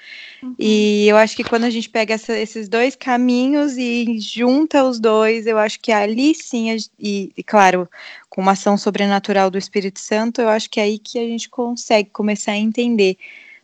[0.41, 0.55] Uhum.
[0.57, 4.99] E eu acho que quando a gente pega essa, esses dois caminhos e junta os
[4.99, 7.87] dois, eu acho que ali sim, e, e claro,
[8.31, 11.49] com uma ação sobrenatural do Espírito Santo, eu acho que é aí que a gente
[11.49, 13.15] consegue começar a entender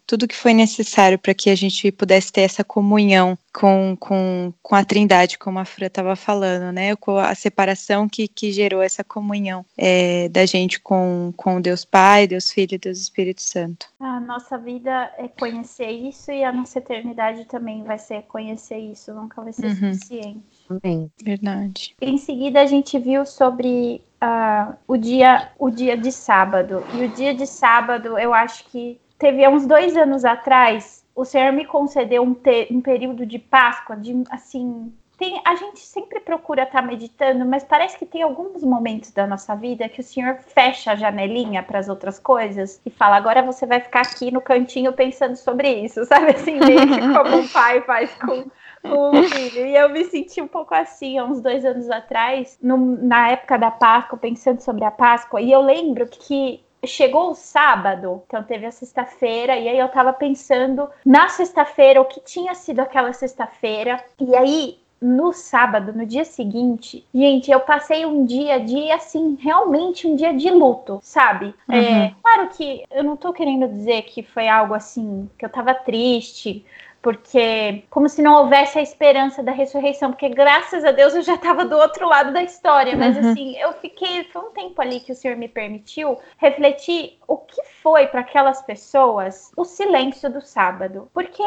[0.06, 4.76] tudo que foi necessário para que a gente pudesse ter essa comunhão com, com, com
[4.76, 6.96] a Trindade, como a Fran estava falando, né?
[6.96, 12.28] Com a separação que, que gerou essa comunhão é, da gente com, com Deus Pai,
[12.28, 13.88] Deus Filho e Deus Espírito Santo.
[14.00, 19.14] A nossa vida é conhecer isso e a nossa eternidade também vai ser conhecer isso,
[19.14, 19.94] nunca vai ser uhum.
[19.94, 20.44] suficiente.
[20.70, 21.12] Amém.
[21.24, 21.96] Verdade.
[22.02, 26.84] Em seguida, a gente viu sobre uh, o, dia, o dia de sábado.
[26.94, 31.54] E o dia de sábado, eu acho que teve uns dois anos atrás, o Senhor
[31.54, 34.92] me concedeu um, te, um período de Páscoa, de assim.
[35.16, 39.28] Tem, a gente sempre procura estar tá meditando, mas parece que tem alguns momentos da
[39.28, 43.44] nossa vida que o Senhor fecha a janelinha para as outras coisas e fala: agora
[43.44, 47.48] você vai ficar aqui no cantinho pensando sobre isso, sabe assim, meio que como um
[47.50, 48.50] pai faz com,
[48.82, 49.68] com o filho.
[49.68, 53.60] E eu me senti um pouco assim, há uns dois anos atrás, no, na época
[53.60, 58.66] da Páscoa, pensando sobre a Páscoa, e eu lembro que chegou o sábado, então teve
[58.66, 64.04] a sexta-feira, e aí eu tava pensando na sexta-feira, o que tinha sido aquela sexta-feira,
[64.20, 70.06] e aí no sábado, no dia seguinte, gente, eu passei um dia de, assim, realmente
[70.06, 71.56] um dia de luto, sabe?
[71.68, 71.76] Uhum.
[71.76, 75.74] É, claro que eu não tô querendo dizer que foi algo assim, que eu tava
[75.74, 76.64] triste,
[77.02, 81.36] porque como se não houvesse a esperança da ressurreição, porque graças a Deus eu já
[81.36, 83.32] estava do outro lado da história, mas uhum.
[83.32, 87.62] assim, eu fiquei, foi um tempo ali que o Senhor me permitiu refletir o que
[87.82, 91.44] foi para aquelas pessoas o silêncio do sábado, porque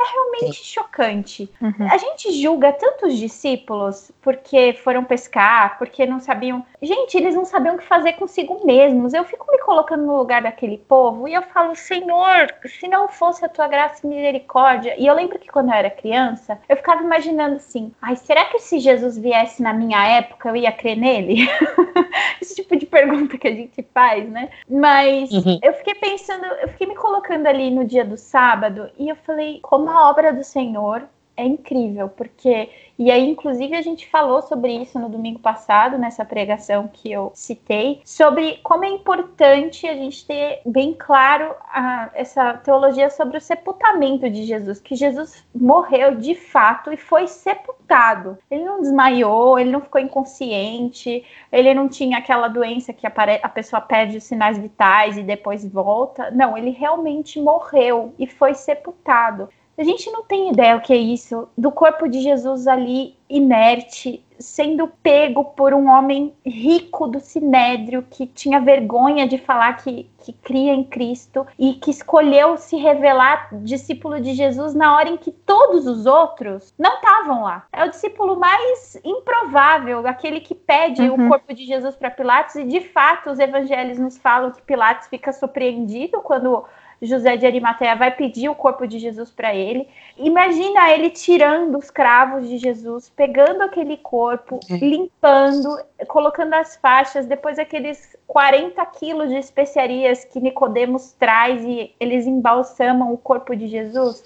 [0.00, 0.64] é realmente Sim.
[0.64, 1.50] chocante.
[1.60, 1.88] Uhum.
[1.90, 6.64] A gente julga tantos discípulos porque foram pescar, porque não sabiam.
[6.82, 9.14] Gente, eles não sabiam o que fazer consigo mesmos.
[9.14, 13.44] Eu fico me colocando no lugar daquele povo e eu falo, Senhor, se não fosse
[13.44, 14.94] a tua graça e misericórdia.
[14.98, 18.58] E eu lembro que quando eu era criança, eu ficava imaginando assim: ai, será que
[18.58, 21.48] se Jesus viesse na minha época eu ia crer nele?
[22.40, 24.50] Esse tipo de pergunta que a gente faz, né?
[24.68, 25.58] Mas uhum.
[25.62, 29.60] eu fiquei pensando, eu fiquei me colocando ali no dia do sábado e eu falei,
[29.62, 31.02] como a obra do Senhor
[31.36, 36.24] é incrível, porque e aí, inclusive, a gente falou sobre isso no domingo passado, nessa
[36.24, 42.54] pregação que eu citei, sobre como é importante a gente ter bem claro a, essa
[42.54, 48.38] teologia sobre o sepultamento de Jesus, que Jesus morreu de fato e foi sepultado.
[48.48, 53.80] Ele não desmaiou, ele não ficou inconsciente, ele não tinha aquela doença que a pessoa
[53.80, 56.30] perde os sinais vitais e depois volta.
[56.30, 59.48] Não, ele realmente morreu e foi sepultado.
[59.76, 64.24] A gente não tem ideia o que é isso, do corpo de Jesus ali inerte,
[64.38, 70.32] sendo pego por um homem rico do sinédrio que tinha vergonha de falar que, que
[70.32, 75.32] cria em Cristo e que escolheu se revelar discípulo de Jesus na hora em que
[75.32, 77.66] todos os outros não estavam lá.
[77.72, 81.26] É o discípulo mais improvável, aquele que pede uhum.
[81.26, 85.08] o corpo de Jesus para Pilatos e de fato os evangelhos nos falam que Pilatos
[85.08, 86.64] fica surpreendido quando
[87.06, 89.88] José de Arimateia vai pedir o corpo de Jesus para ele.
[90.16, 94.76] Imagina ele tirando os cravos de Jesus, pegando aquele corpo, é.
[94.76, 95.78] limpando,
[96.08, 103.12] colocando as faixas, depois aqueles 40 quilos de especiarias que Nicodemos traz e eles embalsamam
[103.12, 104.22] o corpo de Jesus.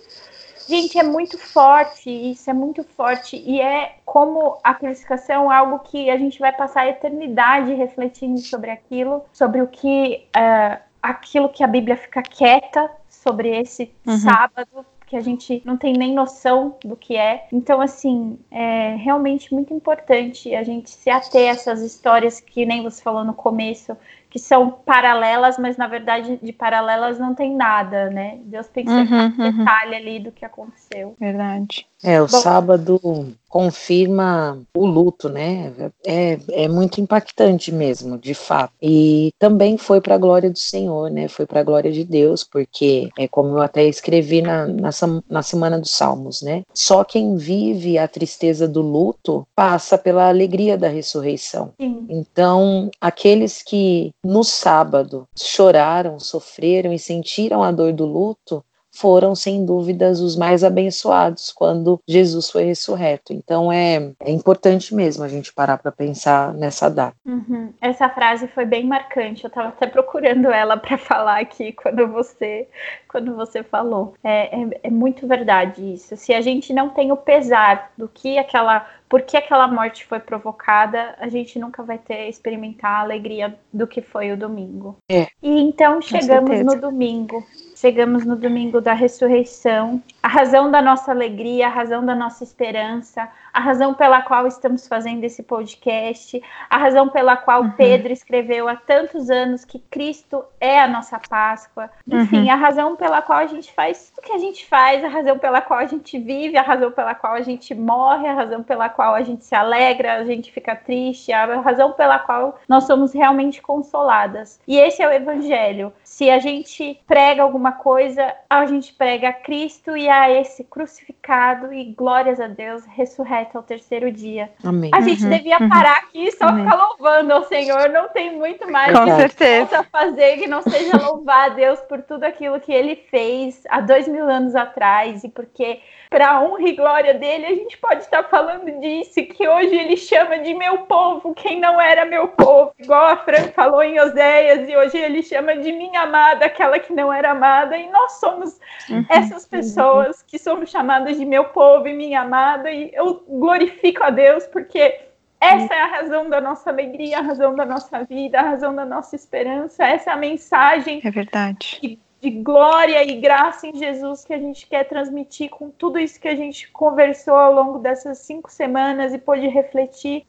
[0.68, 3.37] Gente, é muito forte, isso é muito forte.
[3.37, 8.70] E é como a crucificação, algo que a gente vai passar a eternidade refletindo sobre
[8.70, 14.18] aquilo, sobre o que uh, aquilo que a Bíblia fica quieta sobre esse uhum.
[14.18, 17.46] sábado, que a gente não tem nem noção do que é.
[17.51, 22.82] Então, assim, é realmente muito importante a gente se ater a essas histórias que nem
[22.82, 23.96] você falou no começo,
[24.31, 28.39] que são paralelas, mas na verdade de paralelas não tem nada, né?
[28.45, 29.59] Deus tem sempre uhum, um uhum.
[29.59, 31.14] detalhe ali do que aconteceu.
[31.18, 31.87] Verdade.
[32.03, 33.01] É, o Bom, sábado
[33.49, 35.72] confirma o luto, né?
[36.07, 38.72] É, é muito impactante mesmo, de fato.
[38.81, 41.26] E também foi para a glória do Senhor, né?
[41.29, 44.91] Foi para a glória de Deus, porque é como eu até escrevi na, na,
[45.29, 46.62] na semana dos Salmos, né?
[46.72, 51.72] Só quem vive a tristeza do luto passa pela alegria da ressurreição.
[51.81, 52.07] Sim.
[52.09, 55.29] Então, aqueles que no sábado.
[55.39, 58.64] Choraram, sofreram e sentiram a dor do luto,
[58.99, 63.32] foram, sem dúvidas, os mais abençoados quando Jesus foi ressurreto.
[63.32, 67.16] Então é, é importante mesmo a gente parar para pensar nessa data.
[67.24, 67.72] Uhum.
[67.80, 69.44] Essa frase foi bem marcante.
[69.44, 72.68] Eu estava até procurando ela para falar aqui quando você
[73.09, 74.14] quando você falou.
[74.22, 76.16] É, é, é muito verdade isso.
[76.16, 80.20] Se a gente não tem o pesar do que aquela por que aquela morte foi
[80.20, 84.96] provocada, a gente nunca vai ter experimentar a alegria do que foi o domingo.
[85.11, 87.42] É, e então chegamos no domingo.
[87.81, 93.29] Chegamos no domingo da ressurreição a razão da nossa alegria, a razão da nossa esperança,
[93.51, 97.70] a razão pela qual estamos fazendo esse podcast, a razão pela qual uhum.
[97.70, 101.89] Pedro escreveu há tantos anos que Cristo é a nossa Páscoa.
[102.07, 102.51] Enfim, uhum.
[102.51, 105.62] a razão pela qual a gente faz o que a gente faz, a razão pela
[105.62, 109.14] qual a gente vive, a razão pela qual a gente morre, a razão pela qual
[109.14, 113.62] a gente se alegra, a gente fica triste, a razão pela qual nós somos realmente
[113.62, 114.61] consoladas.
[114.68, 115.91] E esse é o Evangelho.
[116.05, 121.73] Se a gente prega alguma coisa, a gente prega a Cristo e a esse crucificado
[121.73, 124.51] e glórias a Deus, ressurreto ao terceiro dia.
[124.64, 124.91] Amém.
[124.95, 125.69] A gente uhum, devia uhum.
[125.69, 126.64] parar aqui e só Amém.
[126.64, 127.89] ficar louvando ao Senhor.
[127.91, 129.66] Não tem muito mais Com que certeza.
[129.66, 133.81] possa fazer que não seja louvar a Deus por tudo aquilo que Ele fez há
[133.81, 138.02] dois mil anos atrás e porque para a honra e glória dele, a gente pode
[138.02, 142.72] estar falando disso, que hoje ele chama de meu povo quem não era meu povo,
[142.78, 146.92] igual a Fran falou em Oséias, e hoje ele chama de minha amada, aquela que
[146.92, 149.04] não era amada, e nós somos uhum.
[149.09, 154.11] essas pessoas que somos chamadas de meu povo e minha amada, e eu glorifico a
[154.11, 155.09] Deus porque
[155.40, 158.84] essa é a razão da nossa alegria, a razão da nossa vida, a razão da
[158.84, 161.00] nossa esperança, essa é a mensagem.
[161.04, 161.78] É verdade.
[161.80, 166.21] Que de glória e graça em Jesus que a gente quer transmitir com tudo isso
[166.21, 170.25] que a gente conversou ao longo dessas cinco semanas e pôde refletir.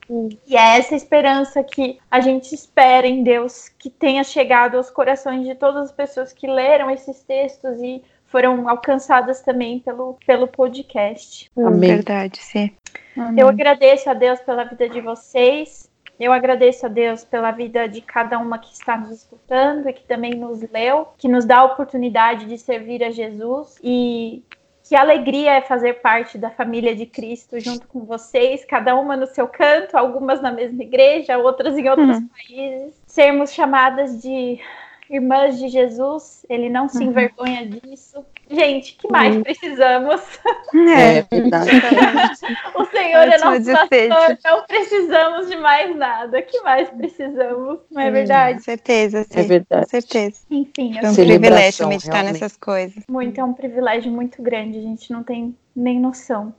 [0.47, 5.45] E é essa esperança que a gente espera em Deus que tenha chegado aos corações
[5.45, 11.49] de todas as pessoas que leram esses textos e foram alcançadas também pelo, pelo podcast.
[11.57, 11.95] Amém.
[11.95, 12.71] Verdade, sim.
[13.17, 13.41] Amém.
[13.41, 15.88] Eu agradeço a Deus pela vida de vocês.
[16.19, 20.03] Eu agradeço a Deus pela vida de cada uma que está nos escutando e que
[20.03, 24.43] também nos leu, que nos dá a oportunidade de servir a Jesus e
[24.83, 29.27] que alegria é fazer parte da família de Cristo junto com vocês, cada uma no
[29.27, 32.27] seu canto, algumas na mesma igreja, outras em outros uhum.
[32.27, 33.01] países.
[33.05, 34.59] Sermos chamadas de
[35.09, 37.09] irmãs de Jesus, ele não se uhum.
[37.09, 38.23] envergonha disso.
[38.49, 39.43] Gente, que mais uhum.
[39.43, 40.21] precisamos?
[40.73, 41.69] É, é verdade.
[42.75, 46.41] o Senhor é nosso pastor, não precisamos de mais nada.
[46.41, 47.79] que mais precisamos?
[47.91, 48.59] Não é verdade?
[48.59, 49.39] Com certeza, sim.
[49.39, 49.89] É verdade.
[49.89, 50.37] Certeza.
[50.49, 52.33] Enfim, é um privilégio meditar realmente.
[52.33, 53.03] nessas coisas.
[53.09, 56.53] Muito, é um privilégio muito grande, a gente não tem nem noção.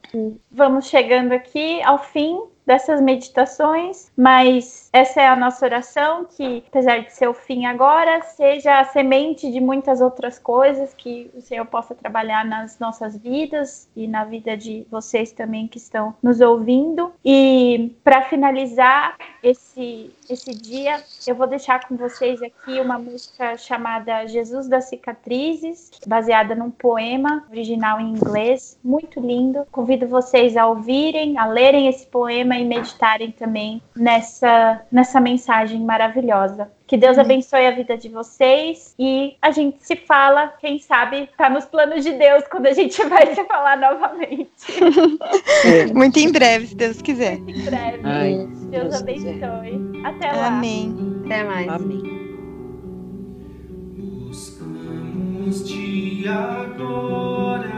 [0.51, 6.99] Vamos chegando aqui ao fim dessas meditações, mas essa é a nossa oração, que apesar
[6.99, 11.67] de ser o fim agora, seja a semente de muitas outras coisas que o Senhor
[11.67, 17.13] possa trabalhar nas nossas vidas e na vida de vocês também que estão nos ouvindo.
[17.25, 24.27] E para finalizar esse esse dia, eu vou deixar com vocês aqui uma música chamada
[24.29, 29.67] Jesus das Cicatrizes, baseada num poema original em inglês, muito lindo.
[29.73, 36.71] Convido vocês a ouvirem, a lerem esse poema e meditarem também nessa, nessa mensagem maravilhosa.
[36.87, 41.49] Que Deus abençoe a vida de vocês e a gente se fala, quem sabe tá
[41.49, 44.51] nos planos de Deus quando a gente vai se falar novamente.
[45.95, 47.39] Muito em breve, se Deus quiser.
[47.39, 48.01] Muito em breve.
[48.03, 49.33] Ai, Deus, Deus abençoe.
[49.33, 50.07] Quiser.
[50.07, 50.47] Até lá.
[50.49, 51.23] Amém.
[51.25, 51.69] Até mais.
[51.69, 52.03] Amém.
[54.27, 57.71] Buscamos de agora,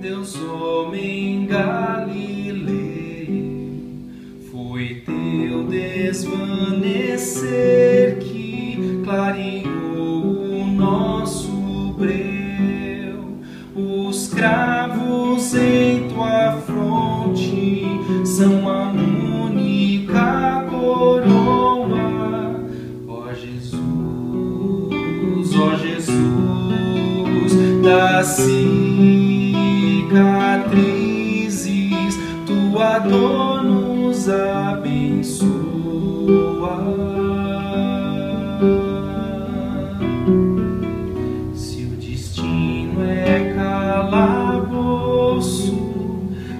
[0.00, 2.69] Deus homem Galileu
[4.80, 6.48] foi teu desvanecer
[8.18, 13.42] que clareou o nosso breu.
[13.76, 17.84] Os cravos em tua fronte
[18.24, 22.64] são a única coroa.
[23.06, 23.80] Ó Jesus,
[25.56, 27.52] ó Jesus,
[27.82, 30.08] das cicatrizes,
[32.46, 33.59] tua dor
[34.20, 35.48] nos abençoa.
[41.54, 45.08] Se o destino é calabouço,